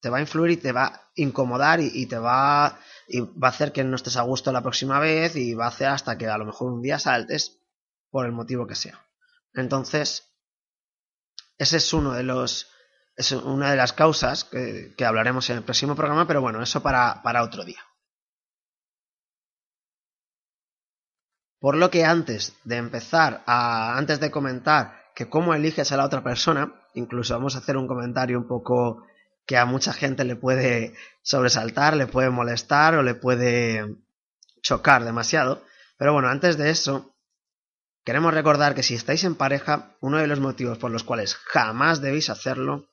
Te 0.04 0.10
va 0.10 0.18
a 0.18 0.22
influir 0.22 0.52
y 0.52 0.58
te 0.58 0.74
va 0.74 0.86
a 0.88 1.02
incomodar 1.16 1.80
y, 1.80 2.06
te 2.08 2.18
va, 2.18 2.78
va 3.42 3.48
a 3.48 3.50
hacer 3.50 3.72
que 3.72 3.86
no 3.86 3.96
estés 3.96 4.18
a 4.18 4.24
gusto 4.24 4.52
la 4.52 4.62
próxima 4.62 5.00
vez 5.00 5.38
y 5.38 5.54
va 5.54 5.64
a 5.64 5.70
hacer 5.70 5.88
hasta 5.88 6.18
que 6.18 6.28
a 6.28 6.38
lo 6.38 6.44
mejor 6.44 6.74
un 6.74 6.82
día 6.82 7.00
saltes 7.00 7.62
por 8.10 8.26
el 8.26 8.34
motivo 8.34 8.68
que 8.68 8.76
sea. 8.76 9.00
Entonces, 9.54 10.30
ese 11.58 11.78
es 11.78 11.94
uno 11.94 12.12
de 12.12 12.24
los 12.24 12.70
es 13.16 13.32
una 13.32 13.72
de 13.72 13.78
las 13.78 13.94
causas 13.94 14.44
que, 14.44 14.94
hablaremos 15.06 15.50
en 15.50 15.58
el 15.58 15.64
próximo 15.64 15.96
programa, 15.96 16.28
pero 16.28 16.42
bueno, 16.42 16.62
eso 16.62 16.84
para, 16.84 17.22
para 17.24 17.42
otro 17.42 17.64
día. 17.64 17.80
Por 21.60 21.78
lo 21.78 21.90
que 21.90 22.04
antes 22.04 22.58
de 22.66 22.76
empezar, 22.76 23.42
a, 23.46 23.98
antes 23.98 24.20
de 24.20 24.32
comentar 24.32 25.12
que 25.16 25.30
cómo 25.30 25.54
eliges 25.54 25.94
a 25.94 25.98
la 25.98 26.04
otra 26.04 26.22
persona, 26.22 26.74
incluso 26.94 27.36
vamos 27.36 27.56
a 27.56 27.60
hacer 27.60 27.78
un 27.78 27.88
comentario 27.88 28.38
un 28.38 28.50
poco 28.50 29.06
que 29.46 29.58
a 29.58 29.66
mucha 29.66 29.94
gente 29.94 30.24
le 30.24 30.36
puede 30.36 30.96
sobresaltar, 31.22 31.96
le 31.96 32.08
puede 32.08 32.30
molestar 32.30 32.96
o 32.96 33.04
le 33.04 33.16
puede 33.16 33.98
chocar 34.62 35.04
demasiado. 35.04 35.64
Pero 35.98 36.14
bueno, 36.14 36.30
antes 36.30 36.58
de 36.58 36.70
eso, 36.70 37.16
queremos 38.04 38.34
recordar 38.34 38.76
que 38.76 38.84
si 38.84 38.96
estáis 38.96 39.24
en 39.24 39.36
pareja, 39.36 39.96
uno 40.02 40.18
de 40.18 40.28
los 40.28 40.40
motivos 40.40 40.78
por 40.78 40.92
los 40.92 41.04
cuales 41.04 41.36
jamás 41.36 42.02
debéis 42.02 42.30
hacerlo 42.30 42.90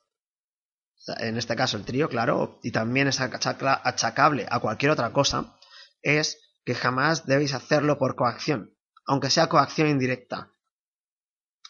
en 1.17 1.37
este 1.37 1.55
caso 1.55 1.77
el 1.77 1.85
trío, 1.85 2.09
claro, 2.09 2.59
y 2.63 2.71
también 2.71 3.07
es 3.07 3.19
achacable 3.19 4.45
a 4.49 4.59
cualquier 4.59 4.91
otra 4.91 5.11
cosa, 5.11 5.57
es 6.01 6.37
que 6.63 6.75
jamás 6.75 7.25
debéis 7.25 7.53
hacerlo 7.53 7.97
por 7.97 8.15
coacción, 8.15 8.75
aunque 9.05 9.29
sea 9.29 9.49
coacción 9.49 9.87
indirecta. 9.87 10.51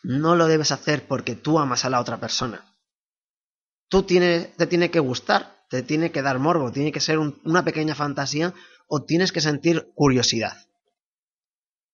No 0.04 0.36
lo 0.36 0.48
debes 0.48 0.72
hacer 0.72 1.08
porque 1.08 1.36
tú 1.36 1.60
amas 1.60 1.86
a 1.86 1.90
la 1.90 2.00
otra 2.00 2.20
persona. 2.20 2.71
Tú 3.92 4.04
tienes, 4.04 4.56
te 4.56 4.66
tiene 4.66 4.90
que 4.90 5.00
gustar, 5.00 5.64
te 5.70 5.84
tiene 5.84 6.12
que 6.12 6.24
dar 6.24 6.40
morbo, 6.40 6.72
tiene 6.72 6.92
que 6.92 7.00
ser 7.00 7.20
una 7.20 7.64
pequeña 7.64 7.94
fantasía 7.94 8.56
o 8.88 9.04
tienes 9.04 9.32
que 9.32 9.42
sentir 9.42 9.92
curiosidad. 9.94 10.58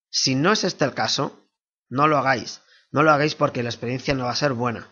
Si 0.09 0.35
no 0.35 0.53
es 0.53 0.63
este 0.63 0.85
el 0.85 0.93
caso, 0.93 1.49
no 1.89 2.07
lo 2.07 2.17
hagáis. 2.17 2.61
No 2.91 3.03
lo 3.03 3.11
hagáis 3.11 3.35
porque 3.35 3.63
la 3.63 3.69
experiencia 3.69 4.13
no 4.13 4.23
va 4.23 4.31
a 4.31 4.35
ser 4.35 4.53
buena 4.53 4.87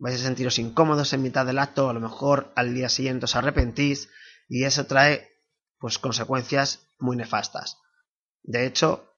vais 0.00 0.18
a 0.18 0.24
sentiros 0.24 0.58
incómodos 0.58 1.12
en 1.12 1.22
mitad 1.22 1.44
del 1.44 1.58
acto, 1.58 1.90
a 1.90 1.92
lo 1.92 2.00
mejor 2.00 2.52
al 2.56 2.74
día 2.74 2.88
siguiente 2.88 3.26
os 3.26 3.36
arrepentís 3.36 4.08
y 4.48 4.64
eso 4.64 4.86
trae 4.86 5.28
pues 5.78 5.98
consecuencias 5.98 6.88
muy 6.98 7.16
nefastas. 7.16 7.76
De 8.42 8.66
hecho, 8.66 9.14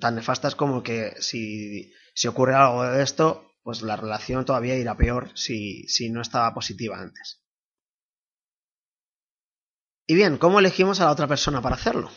tan 0.00 0.14
nefastas 0.14 0.54
como 0.54 0.82
que 0.82 1.14
si, 1.20 1.92
si 2.14 2.28
ocurre 2.28 2.54
algo 2.54 2.82
de 2.82 3.02
esto, 3.02 3.51
pues 3.62 3.82
la 3.82 3.96
relación 3.96 4.44
todavía 4.44 4.76
irá 4.76 4.96
peor 4.96 5.30
si, 5.34 5.84
si 5.88 6.10
no 6.10 6.20
estaba 6.20 6.52
positiva 6.52 6.98
antes. 6.98 7.40
Y 10.06 10.14
bien, 10.14 10.36
¿cómo 10.36 10.58
elegimos 10.58 11.00
a 11.00 11.04
la 11.04 11.12
otra 11.12 11.28
persona 11.28 11.62
para 11.62 11.76
hacerlo? 11.76 12.10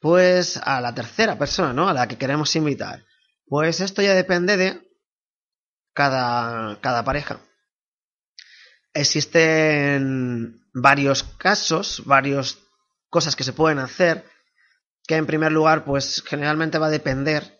Pues 0.00 0.56
a 0.56 0.80
la 0.80 0.94
tercera 0.94 1.38
persona, 1.38 1.72
¿no? 1.72 1.88
A 1.88 1.94
la 1.94 2.08
que 2.08 2.18
queremos 2.18 2.54
invitar. 2.56 3.04
Pues 3.46 3.80
esto 3.80 4.02
ya 4.02 4.14
depende 4.14 4.56
de 4.56 4.82
cada, 5.94 6.80
cada 6.80 7.04
pareja. 7.04 7.40
Existen 8.92 10.60
varios 10.74 11.22
casos, 11.22 12.02
varias 12.04 12.58
cosas 13.08 13.36
que 13.36 13.44
se 13.44 13.52
pueden 13.52 13.78
hacer, 13.78 14.24
que 15.06 15.16
en 15.16 15.26
primer 15.26 15.52
lugar, 15.52 15.84
pues 15.84 16.22
generalmente 16.26 16.78
va 16.78 16.88
a 16.88 16.90
depender 16.90 17.55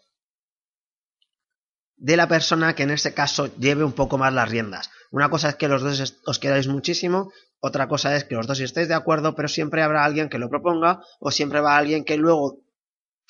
de 1.96 2.16
la 2.16 2.28
persona 2.28 2.74
que 2.74 2.82
en 2.82 2.90
ese 2.90 3.14
caso 3.14 3.54
lleve 3.56 3.84
un 3.84 3.92
poco 3.92 4.18
más 4.18 4.32
las 4.32 4.50
riendas. 4.50 4.90
Una 5.10 5.30
cosa 5.30 5.50
es 5.50 5.54
que 5.56 5.68
los 5.68 5.82
dos 5.82 6.20
os 6.26 6.38
queráis 6.38 6.68
muchísimo, 6.68 7.32
otra 7.60 7.88
cosa 7.88 8.14
es 8.16 8.24
que 8.24 8.34
los 8.34 8.46
dos 8.46 8.60
estéis 8.60 8.88
de 8.88 8.94
acuerdo, 8.94 9.34
pero 9.34 9.48
siempre 9.48 9.82
habrá 9.82 10.04
alguien 10.04 10.28
que 10.28 10.38
lo 10.38 10.50
proponga 10.50 11.02
o 11.20 11.30
siempre 11.30 11.60
va 11.60 11.76
alguien 11.76 12.04
que 12.04 12.16
luego 12.16 12.60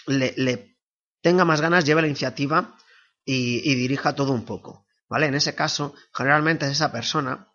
le, 0.07 0.76
tenga 1.22 1.44
más 1.44 1.61
ganas, 1.61 1.85
lleve 1.85 2.02
la 2.02 2.09
iniciativa 2.09 2.76
y 3.24 3.74
dirija 3.74 4.14
todo 4.14 4.33
un 4.33 4.44
poco. 4.44 4.87
¿Vale? 5.09 5.26
En 5.26 5.35
ese 5.35 5.55
caso, 5.55 5.94
generalmente 6.12 6.66
es 6.66 6.72
esa 6.72 6.90
persona 6.90 7.52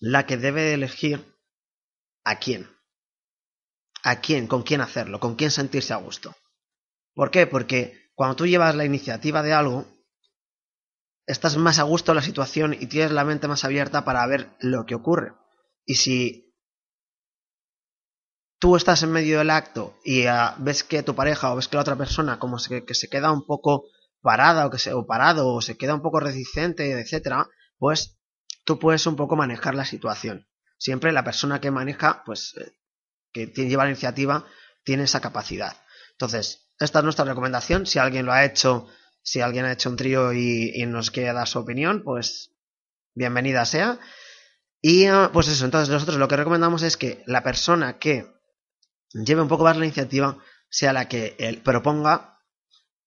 la 0.00 0.26
que 0.26 0.36
debe 0.36 0.72
elegir 0.74 1.24
a 2.24 2.38
quién. 2.38 2.68
A 4.02 4.20
quién, 4.20 4.46
con 4.46 4.62
quién 4.62 4.80
hacerlo, 4.80 5.20
con 5.20 5.36
quién 5.36 5.50
sentirse 5.50 5.92
a 5.92 5.98
gusto. 5.98 6.34
¿Por 7.14 7.30
qué? 7.30 7.46
Porque 7.46 8.10
cuando 8.14 8.36
tú 8.36 8.46
llevas 8.46 8.74
la 8.74 8.84
iniciativa 8.84 9.42
de 9.42 9.52
algo, 9.52 9.86
estás 11.26 11.56
más 11.56 11.78
a 11.78 11.84
gusto 11.84 12.12
en 12.12 12.16
la 12.16 12.22
situación 12.22 12.74
y 12.74 12.86
tienes 12.86 13.12
la 13.12 13.24
mente 13.24 13.48
más 13.48 13.64
abierta 13.64 14.04
para 14.04 14.26
ver 14.26 14.50
lo 14.60 14.86
que 14.86 14.94
ocurre. 14.94 15.32
Y 15.84 15.96
si 15.96 16.54
tú 18.58 18.76
estás 18.76 19.02
en 19.02 19.12
medio 19.12 19.38
del 19.38 19.50
acto 19.50 19.98
y 20.04 20.26
ah, 20.26 20.54
ves 20.58 20.84
que 20.84 21.02
tu 21.02 21.14
pareja 21.14 21.52
o 21.52 21.56
ves 21.56 21.68
que 21.68 21.76
la 21.76 21.82
otra 21.82 21.96
persona 21.96 22.38
como 22.38 22.58
que 22.86 22.94
se 22.94 23.08
queda 23.08 23.32
un 23.32 23.46
poco 23.46 23.84
parada 24.20 24.66
o 24.66 24.70
que 24.70 24.78
se, 24.78 24.92
o 24.92 25.06
parado 25.06 25.48
o 25.48 25.62
se 25.62 25.76
queda 25.76 25.94
un 25.94 26.02
poco 26.02 26.20
reticente, 26.20 26.92
etcétera, 26.92 27.48
pues 27.78 28.18
tú 28.64 28.78
puedes 28.78 29.06
un 29.06 29.16
poco 29.16 29.36
manejar 29.36 29.74
la 29.74 29.84
situación. 29.84 30.46
Siempre 30.78 31.12
la 31.12 31.24
persona 31.24 31.60
que 31.60 31.70
maneja, 31.70 32.22
pues 32.24 32.54
eh, 32.58 32.72
que 33.32 33.46
lleva 33.46 33.84
la 33.84 33.90
iniciativa, 33.90 34.46
tiene 34.84 35.04
esa 35.04 35.20
capacidad. 35.20 35.76
Entonces, 36.12 36.70
esta 36.78 36.98
es 36.98 37.04
nuestra 37.04 37.24
recomendación. 37.24 37.86
Si 37.86 37.98
alguien 37.98 38.26
lo 38.26 38.32
ha 38.32 38.44
hecho, 38.44 38.88
si 39.22 39.40
alguien 39.40 39.64
ha 39.64 39.72
hecho 39.72 39.90
un 39.90 39.96
trío 39.96 40.32
y, 40.32 40.84
nos 40.86 41.10
quiere 41.10 41.32
dar 41.32 41.48
su 41.48 41.58
opinión, 41.58 42.02
pues 42.02 42.52
bienvenida 43.14 43.64
sea. 43.64 43.98
Y 44.80 45.06
ah, 45.06 45.30
pues 45.32 45.48
eso, 45.48 45.64
entonces 45.64 45.90
nosotros 45.90 46.18
lo 46.18 46.28
que 46.28 46.36
recomendamos 46.36 46.82
es 46.82 46.96
que 46.96 47.22
la 47.26 47.42
persona 47.42 47.98
que 47.98 48.26
lleve 49.12 49.42
un 49.42 49.48
poco 49.48 49.64
más 49.64 49.76
la 49.76 49.84
iniciativa 49.84 50.38
sea 50.68 50.92
la 50.92 51.08
que 51.08 51.36
él 51.38 51.60
proponga 51.62 52.38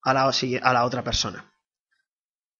a 0.03 0.13
la, 0.13 0.29
a 0.29 0.73
la 0.73 0.85
otra 0.85 1.03
persona. 1.03 1.51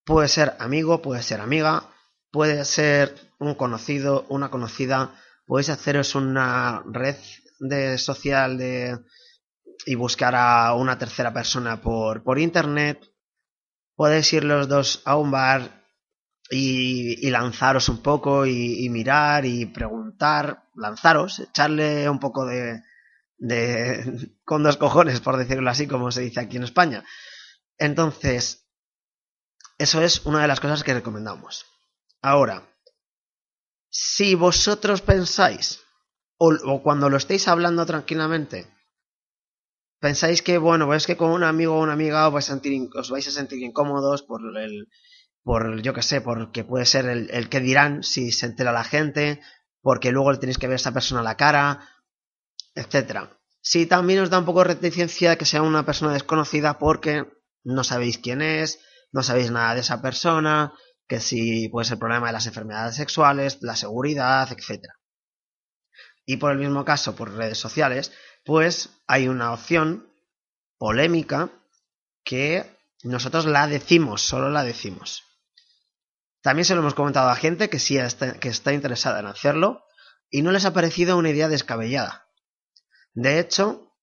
Puede 0.06 0.28
ser 0.28 0.56
amigo, 0.60 1.02
puede 1.02 1.22
ser 1.22 1.42
amiga, 1.42 1.89
puede 2.32 2.66
ser 2.66 3.16
un 3.39 3.56
conocido, 3.56 4.26
una 4.30 4.50
conocida, 4.50 5.16
podéis 5.46 5.70
haceros 5.70 6.16
una 6.16 6.84
red 6.86 7.16
de 7.60 7.98
social 7.98 8.58
de 8.58 9.00
y 9.86 9.96
buscar 9.96 10.36
a 10.36 10.74
una 10.76 10.98
tercera 10.98 11.34
persona 11.34 11.82
por, 11.82 12.24
por 12.24 12.39
internet. 12.39 13.12
Podéis 14.04 14.34
ir 14.34 14.44
los 14.44 14.68
dos 14.68 15.02
a 15.06 15.16
un 15.16 15.32
bar 15.32 15.86
y, 16.50 17.30
lanzaros 17.30 17.88
un 17.88 18.02
poco 18.02 18.46
y, 18.46 18.89
mirar 18.89 19.46
y 19.46 19.66
preguntar, 19.66 20.66
lanzaros, 20.76 21.39
echarle 21.39 22.10
un 22.10 22.20
poco 22.20 22.46
de, 22.46 22.82
de 23.38 24.36
con 24.44 24.62
dos 24.62 24.76
cojones, 24.76 25.22
por 25.22 25.38
decirlo 25.38 25.70
así, 25.70 25.88
como 25.88 26.12
se 26.12 26.20
dice 26.20 26.42
aquí 26.42 26.58
en 26.58 26.66
España. 26.66 27.06
Entonces, 27.78 28.68
eso 29.78 30.02
es 30.02 30.26
una 30.26 30.42
de 30.42 30.50
las 30.50 30.60
cosas 30.60 30.84
que 30.84 30.94
recomendamos. 30.94 31.66
Ahora, 32.22 32.68
si 33.88 34.36
vosotros 34.36 35.02
pensáis, 35.02 35.80
o, 36.36 36.84
cuando 36.84 37.10
lo 37.10 37.16
estéis 37.16 37.48
hablando 37.48 37.86
tranquilamente, 37.86 38.68
pensáis 40.04 40.42
que, 40.42 40.58
bueno, 40.58 40.94
es 40.94 41.08
que 41.08 41.16
con 41.16 41.32
un 41.32 41.46
amigo 41.46 41.76
o 41.76 41.82
una 41.82 41.94
amiga 41.94 42.28
os 42.28 42.34
vais 42.34 42.50
a 42.50 42.54
sentir, 42.54 42.74
os 42.94 43.10
vais 43.10 43.26
a 43.26 43.32
sentir 43.32 43.60
incómodos 43.63 44.22
por 44.22 44.42
el, 44.58 44.89
por, 45.44 45.82
yo 45.82 45.94
que 45.94 46.02
sé, 46.02 46.20
porque 46.20 46.66
puede 46.66 46.86
ser 46.86 47.06
el, 47.08 47.48
que 47.48 47.62
dirán 47.62 48.04
si 48.04 48.34
se 48.34 48.48
entera 48.48 48.74
la 48.74 48.84
gente, 48.84 49.39
porque 49.82 50.12
luego 50.12 50.34
le 50.34 50.39
tenéis 50.39 50.58
que 50.58 50.68
ver 50.68 50.76
a 50.76 50.84
esa 50.84 50.92
persona 50.92 51.22
a 51.22 51.30
la 51.32 51.38
cara, 51.38 51.88
etcétera. 52.76 53.39
Si 53.62 53.86
también 53.86 54.20
os 54.20 54.30
da 54.30 54.39
un 54.39 54.46
poco 54.46 54.60
de 54.60 54.74
reticencia 54.76 55.38
que 55.38 55.46
sea 55.46 55.62
una 55.62 55.86
persona 55.86 56.12
desconocida 56.12 56.80
porque 56.80 57.24
no 57.63 57.86
sabéis 57.86 58.18
quién 58.18 58.42
es, 58.42 58.80
no 59.13 59.24
sabéis 59.24 59.52
nada 59.52 59.74
de 59.74 59.80
esa 59.88 60.02
persona, 60.02 60.74
que 61.08 61.22
si 61.22 61.70
puede 61.70 61.88
ser 61.88 61.98
problema 61.98 62.28
de 62.28 62.34
las 62.34 62.48
enfermedades 62.48 62.98
sexuales, 62.98 63.60
la 63.62 63.78
seguridad, 63.78 64.52
etc. 64.52 64.84
Y 66.26 66.38
por 66.38 66.52
el 66.52 66.58
mismo 66.58 66.86
caso, 66.86 67.16
por 67.16 67.34
redes 67.34 67.58
sociales, 67.58 68.12
pues 68.46 68.90
hay 69.08 69.28
una 69.28 69.52
opción 69.52 70.08
polémica 70.78 71.50
que 72.24 72.78
nosotros 73.04 73.46
la 73.46 73.68
decimos, 73.68 74.22
solo 74.22 74.50
la 74.50 74.64
decimos. 74.64 75.24
También 76.42 76.66
se 76.66 76.76
lo 76.76 76.82
hemos 76.82 76.94
comentado 76.94 77.30
a 77.30 77.36
gente 77.36 77.70
que 77.70 77.80
sí 77.80 77.98
está, 77.98 78.40
que 78.40 78.50
está 78.50 78.74
interesada 78.74 79.20
en 79.20 79.28
hacerlo 79.28 79.86
y 80.30 80.42
no 80.42 80.52
les 80.52 80.66
ha 80.66 80.74
parecido 80.74 81.18
una 81.18 81.30
idea 81.30 81.48
descabellada. 81.48 82.28
De 83.14 83.40
hecho, 83.40 83.94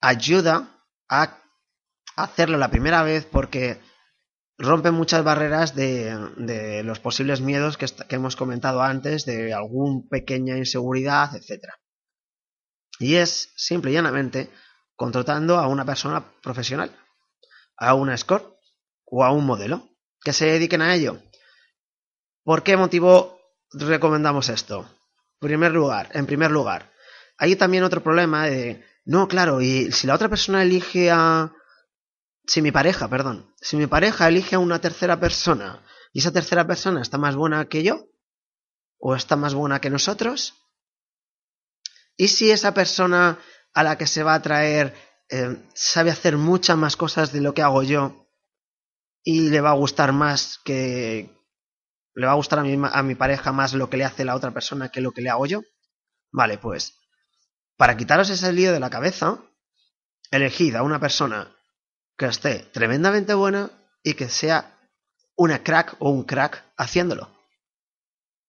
ayuda 0.00 0.84
a 1.08 1.38
hacerlo 2.16 2.58
la 2.58 2.70
primera 2.70 3.02
vez 3.02 3.24
porque 3.24 3.80
rompe 4.58 4.90
muchas 4.90 5.24
barreras 5.24 5.74
de, 5.74 6.82
los 6.84 7.00
posibles 7.00 7.40
miedos 7.40 7.76
que, 7.76 7.86
hemos 8.14 8.36
comentado 8.36 8.82
antes, 8.82 9.24
de 9.24 9.52
alguna 9.52 10.02
pequeña 10.10 10.56
inseguridad, 10.56 11.34
etc. 11.34 11.64
Y 12.98 13.16
es 13.16 13.52
simple 13.56 13.90
y 13.90 13.94
llanamente 13.94 14.50
contratando 14.94 15.58
a 15.58 15.66
una 15.66 15.84
persona 15.84 16.32
profesional, 16.42 16.96
a 17.76 17.94
una 17.94 18.14
escort 18.14 18.56
o 19.04 19.24
a 19.24 19.32
un 19.32 19.44
modelo 19.44 19.88
que 20.20 20.32
se 20.32 20.46
dediquen 20.46 20.82
a 20.82 20.94
ello. 20.94 21.20
¿Por 22.44 22.62
qué 22.62 22.76
motivo 22.76 23.38
recomendamos 23.72 24.48
esto? 24.48 24.88
Primer 25.40 25.72
lugar, 25.72 26.08
en 26.12 26.26
primer 26.26 26.50
lugar, 26.50 26.92
hay 27.38 27.56
también 27.56 27.82
otro 27.82 28.02
problema 28.02 28.46
de, 28.46 28.84
no, 29.04 29.26
claro, 29.26 29.60
y 29.60 29.90
si 29.90 30.06
la 30.06 30.14
otra 30.14 30.28
persona 30.28 30.62
elige 30.62 31.10
a, 31.10 31.52
si 32.46 32.62
mi 32.62 32.72
pareja, 32.72 33.08
perdón, 33.08 33.54
si 33.60 33.76
mi 33.76 33.86
pareja 33.86 34.28
elige 34.28 34.56
a 34.56 34.58
una 34.58 34.80
tercera 34.80 35.18
persona 35.20 35.84
y 36.12 36.20
esa 36.20 36.32
tercera 36.32 36.66
persona 36.66 37.00
está 37.00 37.18
más 37.18 37.36
buena 37.36 37.66
que 37.68 37.82
yo, 37.82 38.08
o 38.98 39.14
está 39.14 39.36
más 39.36 39.54
buena 39.54 39.80
que 39.80 39.90
nosotros, 39.90 40.54
y 42.16 42.28
si 42.28 42.50
esa 42.50 42.74
persona 42.74 43.38
a 43.74 43.82
la 43.82 43.96
que 43.96 44.06
se 44.06 44.22
va 44.22 44.34
a 44.34 44.42
traer 44.42 44.94
eh, 45.30 45.56
sabe 45.74 46.10
hacer 46.10 46.36
muchas 46.36 46.76
más 46.76 46.96
cosas 46.96 47.32
de 47.32 47.40
lo 47.40 47.54
que 47.54 47.62
hago 47.62 47.82
yo 47.82 48.28
y 49.22 49.48
le 49.48 49.60
va 49.60 49.70
a 49.70 49.74
gustar 49.74 50.12
más 50.12 50.60
que 50.64 51.34
le 52.14 52.26
va 52.26 52.32
a 52.32 52.36
gustar 52.36 52.58
a 52.58 52.62
mi, 52.62 52.76
a 52.78 53.02
mi 53.02 53.14
pareja 53.14 53.52
más 53.52 53.72
lo 53.72 53.88
que 53.88 53.96
le 53.96 54.04
hace 54.04 54.24
la 54.26 54.34
otra 54.34 54.50
persona 54.50 54.90
que 54.90 55.00
lo 55.00 55.12
que 55.12 55.22
le 55.22 55.30
hago 55.30 55.46
yo, 55.46 55.62
vale, 56.30 56.58
pues 56.58 56.98
para 57.76 57.96
quitaros 57.96 58.28
ese 58.30 58.52
lío 58.52 58.72
de 58.72 58.80
la 58.80 58.90
cabeza, 58.90 59.42
elegid 60.30 60.76
a 60.76 60.82
una 60.82 61.00
persona 61.00 61.56
que 62.16 62.26
esté 62.26 62.60
tremendamente 62.72 63.34
buena 63.34 63.70
y 64.02 64.14
que 64.14 64.28
sea 64.28 64.78
una 65.36 65.62
crack 65.62 65.96
o 65.98 66.10
un 66.10 66.24
crack 66.24 66.64
haciéndolo. 66.76 67.30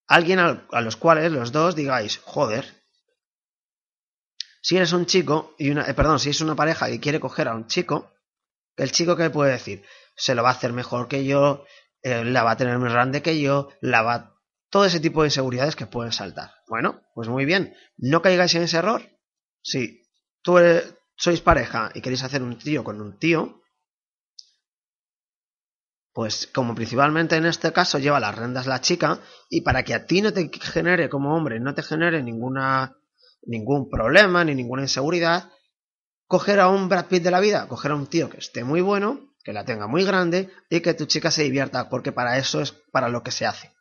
Alguien 0.08 0.40
a 0.40 0.82
los 0.82 0.96
cuales 0.96 1.32
los 1.32 1.52
dos 1.52 1.76
digáis, 1.76 2.20
joder, 2.24 2.84
si 4.62 4.78
eres 4.78 4.94
un 4.94 5.06
chico 5.06 5.56
y 5.58 5.72
una, 5.72 5.84
eh, 5.86 5.94
perdón, 5.94 6.20
si 6.20 6.30
es 6.30 6.42
una 6.42 6.56
pareja 6.56 6.88
que 6.88 7.00
quiere 7.00 7.20
coger 7.20 7.48
a 7.48 7.56
un 7.56 7.68
chico, 7.68 8.14
el 8.78 8.92
chico 8.92 9.16
que 9.16 9.30
puede 9.30 9.52
decir, 9.52 9.84
se 10.16 10.36
lo 10.36 10.44
va 10.44 10.50
a 10.50 10.54
hacer 10.54 10.72
mejor 10.72 11.08
que 11.08 11.26
yo, 11.26 11.66
eh, 12.02 12.24
la 12.24 12.44
va 12.44 12.52
a 12.52 12.58
tener 12.58 12.78
más 12.80 12.94
grande 12.94 13.22
que 13.22 13.40
yo, 13.42 13.70
la 13.82 14.02
va 14.02 14.40
todo 14.70 14.86
ese 14.86 15.00
tipo 15.00 15.22
de 15.22 15.28
inseguridades 15.28 15.76
que 15.76 15.86
pueden 15.86 16.12
saltar. 16.12 16.52
Bueno, 16.68 17.02
pues 17.14 17.28
muy 17.28 17.46
bien, 17.46 17.76
no 17.98 18.22
caigáis 18.22 18.56
en 18.56 18.64
ese 18.64 18.78
error. 18.78 19.04
Si 19.62 20.04
tú 20.42 20.58
eres, 20.58 20.96
sois 21.16 21.42
pareja 21.42 21.92
y 21.94 22.02
queréis 22.02 22.24
hacer 22.24 22.42
un 22.42 22.58
tío 22.58 22.84
con 22.84 23.02
un 23.02 23.18
tío, 23.18 23.62
pues 26.14 26.48
como 26.54 26.76
principalmente 26.76 27.36
en 27.36 27.46
este 27.46 27.74
caso 27.74 27.98
lleva 27.98 28.20
las 28.20 28.36
rendas 28.36 28.68
la 28.68 28.82
chica, 28.82 29.20
y 29.50 29.62
para 29.62 29.84
que 29.84 29.94
a 29.94 30.06
ti 30.06 30.22
no 30.22 30.32
te 30.32 30.50
genere 30.62 31.10
como 31.10 31.36
hombre, 31.36 31.60
no 31.60 31.74
te 31.74 31.82
genere 31.82 32.22
ninguna, 32.22 32.98
ningún 33.42 33.90
problema 33.90 34.44
ni 34.44 34.54
ninguna 34.54 34.84
inseguridad, 34.84 35.52
coger 36.28 36.60
a 36.60 36.70
un 36.70 36.88
Brad 36.88 37.08
Pitt 37.08 37.24
de 37.24 37.32
la 37.32 37.40
vida, 37.40 37.68
coger 37.68 37.92
a 37.92 37.96
un 37.96 38.08
tío 38.08 38.30
que 38.30 38.38
esté 38.38 38.64
muy 38.64 38.82
bueno, 38.82 39.34
que 39.44 39.54
la 39.54 39.66
tenga 39.66 39.88
muy 39.88 40.06
grande 40.06 40.50
y 40.70 40.82
que 40.82 40.94
tu 40.94 41.06
chica 41.06 41.32
se 41.32 41.44
divierta, 41.44 41.90
porque 41.90 42.12
para 42.12 42.38
eso 42.38 42.62
es 42.62 42.72
para 42.72 43.10
lo 43.10 43.24
que 43.24 43.32
se 43.32 43.46
hace. 43.46 43.74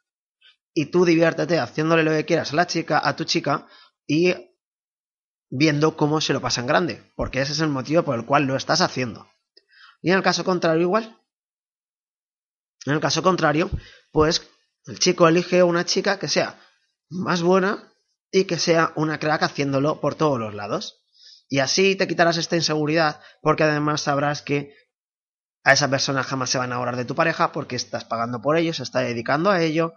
Y 0.75 0.87
tú 0.87 1.05
diviértete 1.05 1.59
haciéndole 1.59 2.03
lo 2.03 2.13
que 2.13 2.25
quieras 2.25 2.53
a 2.53 2.57
la 2.57 2.67
chica, 2.67 3.01
a 3.03 3.15
tu 3.15 3.25
chica, 3.25 3.67
y 4.07 4.35
viendo 5.55 5.99
cómo 5.99 6.23
se 6.23 6.33
lo 6.33 6.41
pasa 6.41 6.63
en 6.63 6.67
grande, 6.67 7.13
porque 7.15 7.43
ese 7.43 7.53
es 7.53 7.61
el 7.61 7.69
motivo 7.69 8.03
por 8.03 8.19
el 8.19 8.25
cual 8.25 8.45
lo 8.45 8.57
estás 8.57 8.81
haciendo. 8.81 9.31
Y 10.01 10.11
en 10.11 10.17
el 10.17 10.23
caso 10.23 10.45
contrario 10.45 10.83
igual. 10.83 11.21
En 12.87 12.95
el 12.95 13.01
caso 13.01 13.23
contrario, 13.23 13.71
pues 14.13 14.49
el 14.87 14.99
chico 14.99 15.29
elige 15.29 15.63
una 15.63 15.85
chica 15.85 16.19
que 16.19 16.27
sea 16.27 16.59
más 17.11 17.43
buena 17.43 17.93
y 18.31 18.45
que 18.45 18.59
sea 18.59 18.93
una 18.97 19.19
crack 19.19 19.43
haciéndolo 19.43 20.01
por 20.01 20.15
todos 20.15 20.41
los 20.41 20.55
lados. 20.55 21.05
Y 21.51 21.59
así 21.59 21.97
te 21.97 22.09
quitarás 22.09 22.39
esta 22.39 22.57
inseguridad, 22.57 23.21
porque 23.43 23.65
además 23.65 24.01
sabrás 24.01 24.41
que 24.41 24.75
a 25.65 25.75
esa 25.75 25.89
persona 25.89 26.23
jamás 26.23 26.49
se 26.49 26.57
va 26.57 26.65
a 26.65 26.67
enamorar 26.67 26.97
de 26.97 27.05
tu 27.05 27.15
pareja 27.15 27.53
porque 27.53 27.77
estás 27.77 28.07
pagando 28.07 28.41
por 28.41 28.57
ello, 28.57 28.73
se 28.73 28.83
está 28.83 29.01
dedicando 29.01 29.51
a 29.51 29.61
ello, 29.61 29.93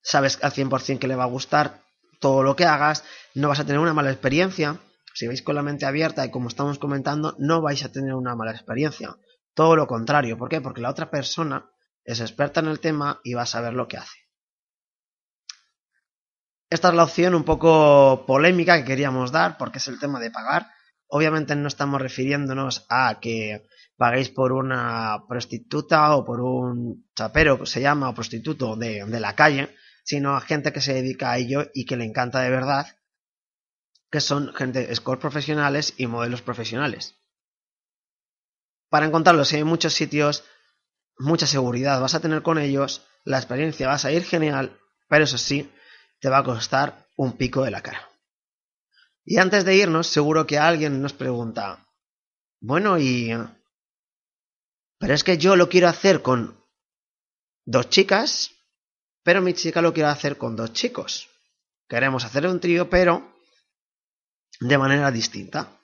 sabes 0.00 0.38
al 0.42 0.52
100% 0.52 1.00
que 1.00 1.08
le 1.08 1.16
va 1.16 1.24
a 1.24 1.26
gustar 1.26 1.82
todo 2.20 2.44
lo 2.44 2.54
que 2.54 2.64
hagas, 2.64 3.04
no 3.36 3.48
vas 3.48 3.60
a 3.60 3.66
tener 3.66 3.80
una 3.80 3.92
mala 3.92 4.10
experiencia. 4.10 4.80
Si 5.12 5.26
vais 5.26 5.42
con 5.42 5.54
la 5.54 5.62
mente 5.62 5.84
abierta 5.84 6.24
y 6.24 6.30
como 6.30 6.48
estamos 6.48 6.78
comentando, 6.78 7.36
no 7.38 7.60
vais 7.60 7.84
a 7.84 7.92
tener 7.92 8.14
una 8.14 8.34
mala 8.34 8.52
experiencia. 8.52 9.14
Todo 9.52 9.76
lo 9.76 9.86
contrario. 9.86 10.38
¿Por 10.38 10.48
qué? 10.48 10.62
Porque 10.62 10.80
la 10.80 10.90
otra 10.90 11.10
persona 11.10 11.70
es 12.02 12.20
experta 12.20 12.60
en 12.60 12.68
el 12.68 12.80
tema 12.80 13.20
y 13.24 13.34
va 13.34 13.42
a 13.42 13.46
saber 13.46 13.74
lo 13.74 13.88
que 13.88 13.98
hace. 13.98 14.18
Esta 16.70 16.88
es 16.88 16.94
la 16.94 17.04
opción 17.04 17.34
un 17.34 17.44
poco 17.44 18.24
polémica 18.26 18.78
que 18.78 18.86
queríamos 18.86 19.32
dar 19.32 19.58
porque 19.58 19.78
es 19.78 19.88
el 19.88 19.98
tema 19.98 20.18
de 20.18 20.30
pagar. 20.30 20.70
Obviamente 21.06 21.54
no 21.56 21.68
estamos 21.68 22.00
refiriéndonos 22.00 22.86
a 22.88 23.20
que 23.20 23.66
paguéis 23.98 24.30
por 24.30 24.52
una 24.52 25.24
prostituta 25.28 26.16
o 26.16 26.24
por 26.24 26.40
un 26.40 27.06
chapero, 27.14 27.66
se 27.66 27.82
llama, 27.82 28.08
o 28.08 28.14
prostituto 28.14 28.76
de 28.76 29.20
la 29.20 29.34
calle, 29.34 29.74
sino 30.04 30.36
a 30.36 30.40
gente 30.40 30.72
que 30.72 30.80
se 30.80 30.94
dedica 30.94 31.32
a 31.32 31.38
ello 31.38 31.66
y 31.74 31.84
que 31.84 31.96
le 31.96 32.04
encanta 32.04 32.40
de 32.40 32.50
verdad, 32.50 32.86
que 34.16 34.22
son 34.22 34.54
gente 34.54 34.90
escort 34.90 35.20
profesionales 35.20 35.92
y 35.98 36.06
modelos 36.06 36.40
profesionales. 36.40 37.16
Para 38.88 39.04
encontrarlos 39.04 39.52
hay 39.52 39.62
muchos 39.62 39.92
sitios, 39.92 40.42
mucha 41.18 41.46
seguridad 41.46 42.00
vas 42.00 42.14
a 42.14 42.20
tener 42.20 42.40
con 42.40 42.56
ellos, 42.56 43.06
la 43.24 43.36
experiencia 43.36 43.88
va 43.88 43.98
a 44.02 44.12
ir 44.12 44.24
genial, 44.24 44.80
pero 45.06 45.24
eso 45.24 45.36
sí, 45.36 45.70
te 46.18 46.30
va 46.30 46.38
a 46.38 46.44
costar 46.44 47.06
un 47.14 47.36
pico 47.36 47.62
de 47.62 47.70
la 47.70 47.82
cara. 47.82 48.10
Y 49.22 49.36
antes 49.36 49.66
de 49.66 49.76
irnos, 49.76 50.06
seguro 50.06 50.46
que 50.46 50.58
alguien 50.58 51.02
nos 51.02 51.12
pregunta, 51.12 51.86
bueno, 52.58 52.98
y... 52.98 53.36
Pero 54.98 55.12
es 55.12 55.24
que 55.24 55.36
yo 55.36 55.56
lo 55.56 55.68
quiero 55.68 55.88
hacer 55.88 56.22
con 56.22 56.58
dos 57.66 57.90
chicas 57.90 58.56
pero 59.22 59.42
mi 59.42 59.52
chica 59.52 59.82
lo 59.82 59.92
quiere 59.92 60.08
hacer 60.08 60.38
con 60.38 60.54
dos 60.56 60.72
chicos. 60.72 61.28
Queremos 61.86 62.24
hacer 62.24 62.46
un 62.46 62.60
trío, 62.60 62.88
pero 62.88 63.35
de 64.60 64.78
manera 64.78 65.10
distinta. 65.10 65.80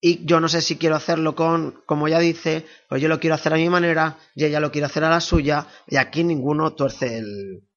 Y 0.00 0.24
yo 0.26 0.38
no 0.38 0.48
sé 0.48 0.60
si 0.60 0.76
quiero 0.76 0.96
hacerlo 0.96 1.34
con, 1.34 1.82
como 1.86 2.08
ya 2.08 2.18
dice, 2.18 2.66
pues 2.88 3.00
yo 3.00 3.08
lo 3.08 3.20
quiero 3.20 3.34
hacer 3.36 3.54
a 3.54 3.56
mi 3.56 3.70
manera 3.70 4.18
y 4.34 4.44
ella 4.44 4.60
lo 4.60 4.70
quiere 4.70 4.86
hacer 4.86 5.04
a 5.04 5.10
la 5.10 5.20
suya 5.20 5.66
y 5.86 5.96
aquí 5.96 6.24
ninguno 6.24 6.74
tuerce 6.74 7.18
el, 7.18 7.68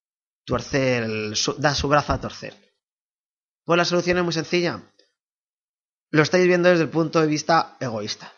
tuerce 0.43 1.05
da 1.57 1.75
su 1.75 1.87
brazo 1.87 2.13
a 2.13 2.21
torcer. 2.21 2.55
Pues 3.63 3.77
la 3.77 3.85
solución 3.85 4.17
es 4.17 4.23
muy 4.23 4.33
sencilla. 4.33 4.81
Lo 6.09 6.23
estáis 6.23 6.47
viendo 6.47 6.69
desde 6.69 6.83
el 6.83 6.89
punto 6.89 7.19
de 7.19 7.27
vista 7.27 7.77
egoísta. 7.79 8.33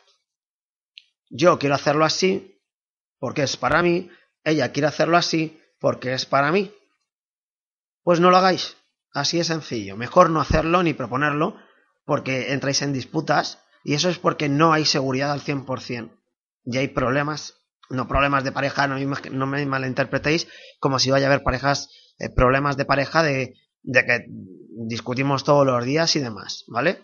Yo 1.30 1.60
quiero 1.60 1.76
hacerlo 1.76 2.04
así 2.04 2.60
porque 3.20 3.44
es 3.44 3.58
para 3.58 3.84
mí, 3.84 4.10
ella 4.44 4.72
quiere 4.72 4.88
hacerlo 4.88 5.18
así 5.18 5.62
porque 5.80 6.13
es 6.13 6.26
para 6.26 6.52
mí. 6.52 6.74
Pues 8.04 8.20
no 8.20 8.32
lo 8.32 8.38
hagáis. 8.38 8.76
Así 9.13 9.39
es 9.39 9.48
sencillo. 9.48 9.98
Mejor 9.98 10.30
no 10.30 10.41
hacerlo 10.41 10.84
ni 10.84 10.93
proponerlo 10.93 11.56
porque 12.06 12.54
entráis 12.54 12.82
en 12.82 12.93
disputas 12.93 13.60
y 13.84 13.93
eso 13.93 14.10
es 14.10 14.19
porque 14.19 14.50
no 14.50 14.74
hay 14.74 14.86
seguridad 14.86 15.32
al 15.32 15.41
100%. 15.41 16.12
Y 16.65 16.78
hay 16.78 16.89
problemas, 16.89 17.56
no 17.89 18.08
problemas 18.08 18.43
de 18.43 18.52
pareja, 18.52 18.88
no, 18.88 19.48
me 19.48 19.65
malinterpretéis 19.65 20.48
como 20.80 21.00
si 21.00 21.10
vaya 21.10 21.28
a 21.28 21.30
haber 21.30 21.43
parejas, 21.43 21.89
eh, 22.19 22.30
problemas 22.30 22.78
de 22.78 22.86
pareja 22.86 23.24
de, 23.24 23.56
de 23.82 24.06
que 24.06 24.26
discutimos 24.88 25.43
todos 25.43 25.65
los 25.65 25.84
días 25.86 26.15
y 26.15 26.19
demás, 26.19 26.65
¿vale? 26.67 27.04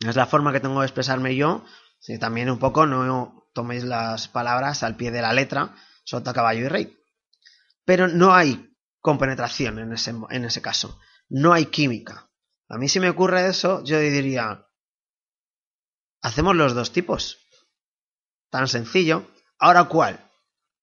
Es 0.00 0.16
la 0.16 0.26
forma 0.26 0.52
que 0.52 0.60
tengo 0.60 0.80
de 0.80 0.86
expresarme 0.86 1.34
yo. 1.34 1.64
Si 1.98 2.18
también 2.18 2.50
un 2.50 2.58
poco 2.58 2.86
no 2.86 3.46
toméis 3.52 3.82
las 3.82 4.28
palabras 4.28 4.82
al 4.84 4.96
pie 4.96 5.10
de 5.10 5.22
la 5.22 5.32
letra, 5.32 5.74
sota, 6.04 6.32
caballo 6.32 6.66
y 6.66 6.68
rey. 6.68 6.96
Pero 7.84 8.06
no 8.06 8.34
hay 8.34 8.70
compenetración 9.00 9.78
en 9.78 9.92
ese, 9.92 10.14
en 10.30 10.44
ese 10.44 10.62
caso. 10.62 10.98
No 11.28 11.52
hay 11.52 11.66
química. 11.66 12.30
A 12.68 12.78
mí 12.78 12.88
si 12.88 13.00
me 13.00 13.10
ocurre 13.10 13.48
eso, 13.48 13.82
yo 13.84 13.98
diría, 13.98 14.66
hacemos 16.22 16.56
los 16.56 16.74
dos 16.74 16.92
tipos. 16.92 17.38
Tan 18.50 18.68
sencillo. 18.68 19.30
Ahora, 19.58 19.84
¿cuál? 19.84 20.28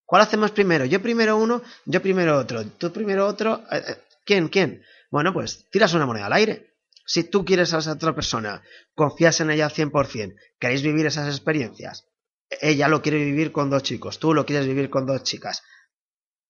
¿Cuál 0.06 0.22
hacemos 0.22 0.52
primero? 0.52 0.86
Yo 0.86 1.02
primero 1.02 1.38
uno, 1.38 1.62
yo 1.86 2.02
primero 2.02 2.38
otro, 2.38 2.66
tú 2.66 2.92
primero 2.92 3.26
otro. 3.26 3.64
Eh, 3.72 3.84
eh, 3.88 4.04
¿Quién? 4.24 4.50
¿Quién? 4.50 4.84
Bueno, 5.10 5.34
pues 5.34 5.70
tiras 5.72 5.94
una 5.94 6.06
moneda 6.06 6.28
al 6.28 6.34
aire. 6.34 6.76
Si 7.06 7.24
tú 7.24 7.46
quieres 7.46 7.74
a 7.74 7.80
esa 7.80 7.94
otra 7.94 8.14
persona, 8.16 8.64
confías 8.96 9.40
en 9.40 9.52
ella 9.52 9.66
al 9.66 9.72
100%, 9.72 10.36
queréis 10.60 10.82
vivir 10.82 11.06
esas 11.06 11.28
experiencias, 11.28 12.08
ella 12.50 12.88
lo 12.88 13.04
quiere 13.04 13.24
vivir 13.24 13.52
con 13.52 13.70
dos 13.70 13.84
chicos, 13.84 14.18
tú 14.18 14.34
lo 14.34 14.46
quieres 14.46 14.66
vivir 14.66 14.90
con 14.90 15.06
dos 15.06 15.22
chicas, 15.22 15.62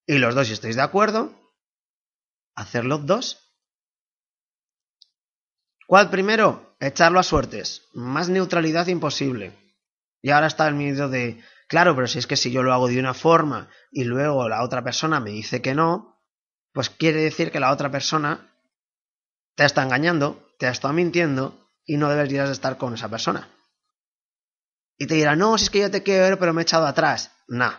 y 0.07 0.17
los 0.17 0.33
dos 0.33 0.47
si 0.47 0.53
estáis 0.53 0.77
de 0.77 0.81
acuerdo, 0.81 1.53
hacerlo 2.55 2.99
dos. 2.99 3.44
¿Cuál 5.87 6.09
primero? 6.09 6.75
Echarlo 6.79 7.19
a 7.19 7.23
suertes. 7.23 7.83
Más 7.93 8.29
neutralidad 8.29 8.87
imposible. 8.87 9.53
Y 10.21 10.31
ahora 10.31 10.47
está 10.47 10.67
el 10.67 10.73
miedo 10.73 11.09
de, 11.09 11.43
claro, 11.67 11.95
pero 11.95 12.07
si 12.07 12.19
es 12.19 12.27
que 12.27 12.35
si 12.35 12.51
yo 12.51 12.63
lo 12.63 12.73
hago 12.73 12.87
de 12.87 12.99
una 12.99 13.13
forma 13.13 13.69
y 13.91 14.03
luego 14.03 14.49
la 14.49 14.63
otra 14.63 14.83
persona 14.83 15.19
me 15.19 15.29
dice 15.29 15.61
que 15.61 15.75
no, 15.75 16.19
pues 16.73 16.89
quiere 16.89 17.21
decir 17.21 17.51
que 17.51 17.59
la 17.59 17.71
otra 17.71 17.91
persona 17.91 18.51
te 19.55 19.65
está 19.65 19.83
engañando, 19.83 20.49
te 20.57 20.67
está 20.67 20.91
mintiendo 20.91 21.71
y 21.85 21.97
no 21.97 22.09
deberías 22.09 22.49
estar 22.49 22.77
con 22.77 22.95
esa 22.95 23.09
persona. 23.09 23.49
Y 24.97 25.07
te 25.07 25.15
dirá, 25.15 25.35
no, 25.35 25.57
si 25.57 25.65
es 25.65 25.69
que 25.69 25.79
yo 25.79 25.91
te 25.91 26.03
quiero, 26.03 26.39
pero 26.39 26.53
me 26.53 26.61
he 26.61 26.63
echado 26.63 26.87
atrás. 26.87 27.31
Nah. 27.47 27.75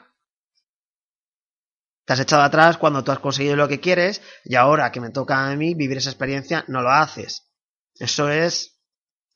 Te 2.05 2.13
has 2.13 2.21
echado 2.21 2.43
atrás 2.43 2.77
cuando 2.77 3.03
tú 3.03 3.11
has 3.11 3.19
conseguido 3.19 3.57
lo 3.57 3.67
que 3.67 3.81
quieres 3.81 4.23
y 4.45 4.55
ahora 4.55 4.93
que 4.93 5.01
me 5.01 5.11
toca 5.11 5.49
a 5.49 5.57
mí 5.57 5.75
vivir 5.75 5.99
esa 5.99 6.11
experiencia, 6.11 6.65
no 6.69 6.83
lo 6.83 6.91
haces. 6.91 7.46
Eso 7.99 8.29
es. 8.29 8.81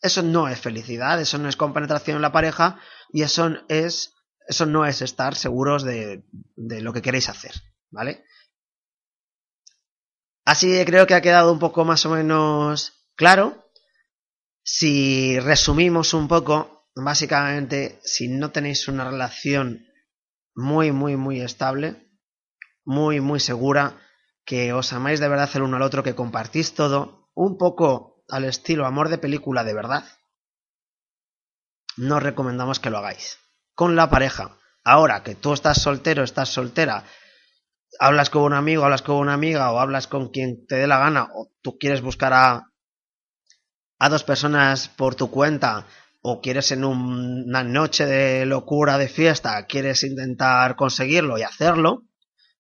Eso 0.03 0.23
no 0.23 0.49
es 0.49 0.59
felicidad, 0.61 1.21
eso 1.21 1.37
no 1.39 1.49
es 1.49 1.57
compenetración 1.57 2.17
en 2.17 2.23
la 2.23 2.33
pareja 2.33 2.81
y 3.13 3.23
eso 3.23 3.51
es. 3.69 4.15
Eso 4.47 4.67
no 4.67 4.85
es 4.87 5.03
estar 5.03 5.37
seguros 5.37 5.85
de, 5.85 6.25
de 6.57 6.81
lo 6.81 6.93
que 6.93 7.03
queréis 7.03 7.29
hacer. 7.29 7.53
¿Vale? 7.91 8.25
Así 10.45 10.85
creo 10.85 11.07
que 11.07 11.15
ha 11.15 11.21
quedado 11.21 11.53
un 11.53 11.59
poco 11.59 11.85
más 11.85 12.05
o 12.07 12.11
menos 12.11 13.07
claro. 13.15 13.71
Si 14.63 15.39
resumimos 15.39 16.15
un 16.15 16.29
poco, 16.29 16.91
básicamente, 16.95 18.01
si 18.03 18.29
no 18.29 18.51
tenéis 18.51 18.89
una 18.89 19.09
relación 19.09 19.87
muy, 20.55 20.93
muy, 20.93 21.17
muy 21.17 21.41
estable, 21.41 22.11
muy, 22.85 23.21
muy 23.21 23.41
segura, 23.41 24.01
que 24.45 24.73
os 24.73 24.93
amáis 24.93 25.21
de 25.21 25.29
verdad 25.29 25.51
el 25.55 25.63
uno 25.63 25.77
al 25.77 25.83
otro, 25.83 26.03
que 26.03 26.15
compartís 26.15 26.75
todo, 26.75 27.31
un 27.35 27.57
poco 27.57 28.10
al 28.31 28.45
estilo 28.45 28.87
amor 28.87 29.09
de 29.09 29.19
película 29.19 29.65
de 29.65 29.75
verdad, 29.75 30.05
no 31.97 32.21
recomendamos 32.21 32.81
que 32.81 32.91
lo 32.91 32.99
hagáis. 32.99 33.39
Con 33.75 33.97
la 33.97 34.11
pareja. 34.11 34.57
Ahora 34.85 35.23
que 35.23 35.35
tú 35.35 35.53
estás 35.53 35.83
soltero, 35.83 36.23
estás 36.23 36.49
soltera, 36.49 37.05
hablas 37.99 38.31
con 38.31 38.43
un 38.43 38.55
amigo, 38.55 38.85
hablas 38.85 39.03
con 39.03 39.17
una 39.17 39.35
amiga 39.35 39.71
o 39.73 39.79
hablas 39.79 40.07
con 40.07 40.31
quien 40.31 40.67
te 40.67 40.77
dé 40.77 40.87
la 40.87 40.99
gana 40.99 41.29
o 41.35 41.51
tú 41.61 41.77
quieres 41.79 42.01
buscar 42.01 42.33
a, 42.33 42.73
a 43.99 44.09
dos 44.09 44.25
personas 44.25 44.89
por 44.89 45.15
tu 45.15 45.31
cuenta 45.31 45.87
o 46.23 46.41
quieres 46.41 46.73
en 46.73 46.85
una 46.85 47.63
noche 47.65 48.07
de 48.07 48.47
locura 48.47 48.99
de 48.99 49.09
fiesta, 49.09 49.67
quieres 49.67 50.03
intentar 50.03 50.77
conseguirlo 50.77 51.39
y 51.39 51.43
hacerlo, 51.43 52.05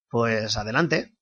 pues 0.08 0.56
adelante. 0.56 1.16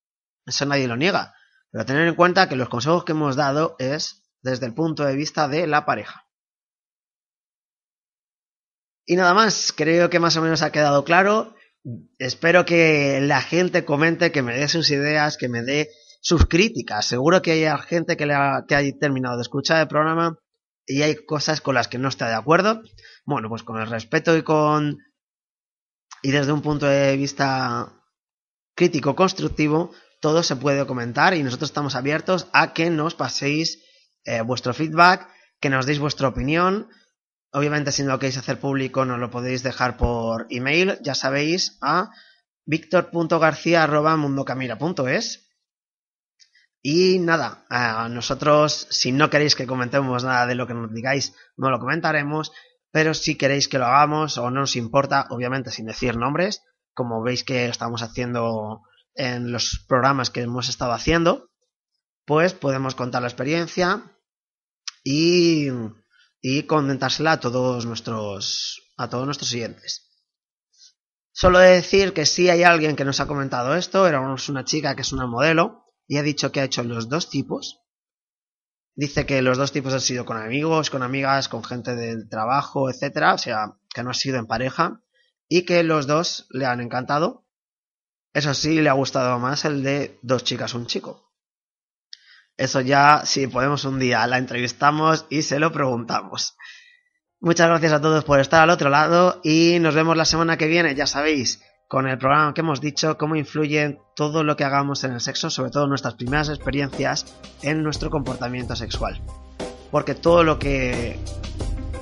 Eso 0.46 0.64
nadie 0.66 0.88
lo 0.88 0.96
niega. 0.96 1.34
Pero 1.70 1.84
tener 1.84 2.08
en 2.08 2.14
cuenta 2.14 2.48
que 2.48 2.56
los 2.56 2.68
consejos 2.68 3.04
que 3.04 3.12
hemos 3.12 3.36
dado 3.36 3.76
es 3.78 4.22
desde 4.48 4.66
el 4.66 4.74
punto 4.74 5.04
de 5.04 5.16
vista 5.16 5.48
de 5.48 5.66
la 5.66 5.84
pareja. 5.84 6.24
Y 9.06 9.16
nada 9.16 9.32
más, 9.32 9.72
creo 9.74 10.10
que 10.10 10.20
más 10.20 10.36
o 10.36 10.42
menos 10.42 10.62
ha 10.62 10.72
quedado 10.72 11.04
claro. 11.04 11.54
Espero 12.18 12.64
que 12.66 13.20
la 13.22 13.40
gente 13.40 13.84
comente, 13.84 14.32
que 14.32 14.42
me 14.42 14.54
dé 14.54 14.68
sus 14.68 14.90
ideas, 14.90 15.38
que 15.38 15.48
me 15.48 15.62
dé 15.62 15.90
sus 16.20 16.46
críticas. 16.46 17.06
Seguro 17.06 17.40
que 17.40 17.52
hay 17.52 17.78
gente 17.86 18.16
que, 18.16 18.26
le 18.26 18.34
ha, 18.34 18.64
que 18.68 18.74
haya 18.74 18.98
terminado 18.98 19.36
de 19.36 19.42
escuchar 19.42 19.80
el 19.80 19.88
programa 19.88 20.38
y 20.86 21.02
hay 21.02 21.14
cosas 21.24 21.60
con 21.60 21.74
las 21.74 21.88
que 21.88 21.98
no 21.98 22.08
está 22.08 22.28
de 22.28 22.34
acuerdo. 22.34 22.82
Bueno, 23.24 23.48
pues 23.48 23.62
con 23.62 23.80
el 23.80 23.88
respeto 23.88 24.36
y 24.36 24.42
con. 24.42 24.98
y 26.22 26.30
desde 26.30 26.52
un 26.52 26.62
punto 26.62 26.86
de 26.86 27.16
vista 27.16 27.92
crítico 28.74 29.14
constructivo, 29.14 29.90
todo 30.20 30.42
se 30.42 30.56
puede 30.56 30.86
comentar 30.86 31.34
y 31.34 31.42
nosotros 31.42 31.70
estamos 31.70 31.94
abiertos 31.94 32.48
a 32.52 32.72
que 32.72 32.90
nos 32.90 33.14
paséis 33.14 33.82
eh, 34.24 34.42
vuestro 34.42 34.74
feedback, 34.74 35.28
que 35.60 35.70
nos 35.70 35.86
deis 35.86 35.98
vuestra 35.98 36.28
opinión 36.28 36.88
Obviamente, 37.52 37.92
si 37.92 38.02
no 38.02 38.10
lo 38.10 38.18
queréis 38.18 38.36
hacer 38.36 38.60
público, 38.60 39.06
nos 39.06 39.18
lo 39.18 39.30
podéis 39.30 39.62
dejar 39.62 39.96
por 39.96 40.46
email, 40.50 40.98
ya 41.02 41.14
sabéis, 41.14 41.78
a 41.80 42.10
victor.garcía.mundocamira.es. 42.66 45.46
Y 46.82 47.18
nada, 47.18 47.64
nosotros, 48.10 48.86
si 48.90 49.12
no 49.12 49.30
queréis 49.30 49.56
que 49.56 49.66
comentemos 49.66 50.24
nada 50.24 50.46
de 50.46 50.54
lo 50.54 50.66
que 50.66 50.74
nos 50.74 50.92
digáis, 50.92 51.32
no 51.56 51.70
lo 51.70 51.80
comentaremos. 51.80 52.52
Pero 52.90 53.14
si 53.14 53.36
queréis 53.36 53.68
que 53.68 53.78
lo 53.78 53.86
hagamos 53.86 54.36
o 54.38 54.50
no 54.50 54.60
nos 54.60 54.76
importa, 54.76 55.26
obviamente 55.30 55.70
sin 55.70 55.86
decir 55.86 56.16
nombres, 56.16 56.62
como 56.94 57.22
veis 57.22 57.44
que 57.44 57.66
estamos 57.66 58.02
haciendo 58.02 58.82
en 59.14 59.52
los 59.52 59.84
programas 59.88 60.30
que 60.30 60.42
hemos 60.42 60.68
estado 60.68 60.92
haciendo, 60.92 61.47
pues 62.28 62.52
podemos 62.52 62.94
contar 62.94 63.22
la 63.22 63.28
experiencia 63.28 64.02
y 65.02 65.68
y 66.42 66.66
a 66.68 67.40
todos 67.40 67.86
nuestros 67.86 68.82
a 68.98 69.08
todos 69.08 69.24
nuestros 69.24 69.48
siguientes. 69.48 70.04
Solo 71.32 71.58
de 71.58 71.70
decir 71.70 72.12
que 72.12 72.26
si 72.26 72.50
hay 72.50 72.64
alguien 72.64 72.96
que 72.96 73.06
nos 73.06 73.20
ha 73.20 73.26
comentado 73.26 73.74
esto, 73.74 74.06
era 74.06 74.20
una 74.20 74.64
chica 74.64 74.94
que 74.94 75.02
es 75.02 75.12
una 75.12 75.26
modelo 75.26 75.86
y 76.06 76.18
ha 76.18 76.22
dicho 76.22 76.52
que 76.52 76.60
ha 76.60 76.64
hecho 76.64 76.84
los 76.84 77.08
dos 77.08 77.30
tipos. 77.30 77.80
Dice 78.94 79.24
que 79.24 79.40
los 79.40 79.56
dos 79.56 79.72
tipos 79.72 79.94
han 79.94 80.02
sido 80.02 80.26
con 80.26 80.36
amigos, 80.36 80.90
con 80.90 81.02
amigas, 81.02 81.48
con 81.48 81.64
gente 81.64 81.96
del 81.96 82.28
trabajo, 82.28 82.90
etcétera, 82.90 83.34
o 83.34 83.38
sea, 83.38 83.78
que 83.94 84.02
no 84.02 84.10
ha 84.10 84.14
sido 84.14 84.36
en 84.36 84.46
pareja 84.46 85.02
y 85.48 85.62
que 85.62 85.82
los 85.82 86.06
dos 86.06 86.46
le 86.50 86.66
han 86.66 86.82
encantado. 86.82 87.46
Eso 88.34 88.52
sí, 88.52 88.82
le 88.82 88.90
ha 88.90 88.94
gustado 88.94 89.38
más 89.38 89.64
el 89.64 89.82
de 89.82 90.18
dos 90.20 90.44
chicas, 90.44 90.74
un 90.74 90.86
chico. 90.86 91.27
Eso 92.58 92.80
ya, 92.80 93.22
si 93.24 93.46
podemos 93.46 93.84
un 93.84 94.00
día, 94.00 94.26
la 94.26 94.36
entrevistamos 94.36 95.26
y 95.30 95.42
se 95.42 95.60
lo 95.60 95.70
preguntamos. 95.70 96.56
Muchas 97.40 97.68
gracias 97.68 97.92
a 97.92 98.00
todos 98.00 98.24
por 98.24 98.40
estar 98.40 98.62
al 98.62 98.70
otro 98.70 98.90
lado 98.90 99.40
y 99.44 99.78
nos 99.78 99.94
vemos 99.94 100.16
la 100.16 100.24
semana 100.24 100.56
que 100.56 100.66
viene, 100.66 100.96
ya 100.96 101.06
sabéis, 101.06 101.62
con 101.86 102.08
el 102.08 102.18
programa 102.18 102.52
que 102.52 102.62
hemos 102.62 102.80
dicho, 102.80 103.16
cómo 103.16 103.36
influye 103.36 104.00
todo 104.16 104.42
lo 104.42 104.56
que 104.56 104.64
hagamos 104.64 105.04
en 105.04 105.12
el 105.12 105.20
sexo, 105.20 105.50
sobre 105.50 105.70
todo 105.70 105.86
nuestras 105.86 106.14
primeras 106.14 106.48
experiencias 106.48 107.26
en 107.62 107.84
nuestro 107.84 108.10
comportamiento 108.10 108.74
sexual. 108.74 109.22
Porque 109.92 110.16
todo 110.16 110.42
lo 110.42 110.58
que 110.58 111.16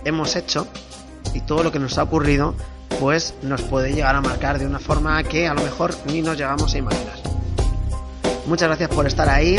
hemos 0.06 0.36
hecho 0.36 0.66
y 1.34 1.42
todo 1.42 1.64
lo 1.64 1.70
que 1.70 1.80
nos 1.80 1.98
ha 1.98 2.04
ocurrido, 2.04 2.54
pues 2.98 3.34
nos 3.42 3.60
puede 3.60 3.92
llegar 3.92 4.16
a 4.16 4.22
marcar 4.22 4.58
de 4.58 4.66
una 4.66 4.78
forma 4.78 5.22
que 5.22 5.48
a 5.48 5.52
lo 5.52 5.60
mejor 5.60 5.94
ni 6.06 6.22
nos 6.22 6.38
llegamos 6.38 6.74
a 6.74 6.78
imaginar. 6.78 7.18
Muchas 8.46 8.68
gracias 8.68 8.88
por 8.88 9.06
estar 9.06 9.28
ahí 9.28 9.58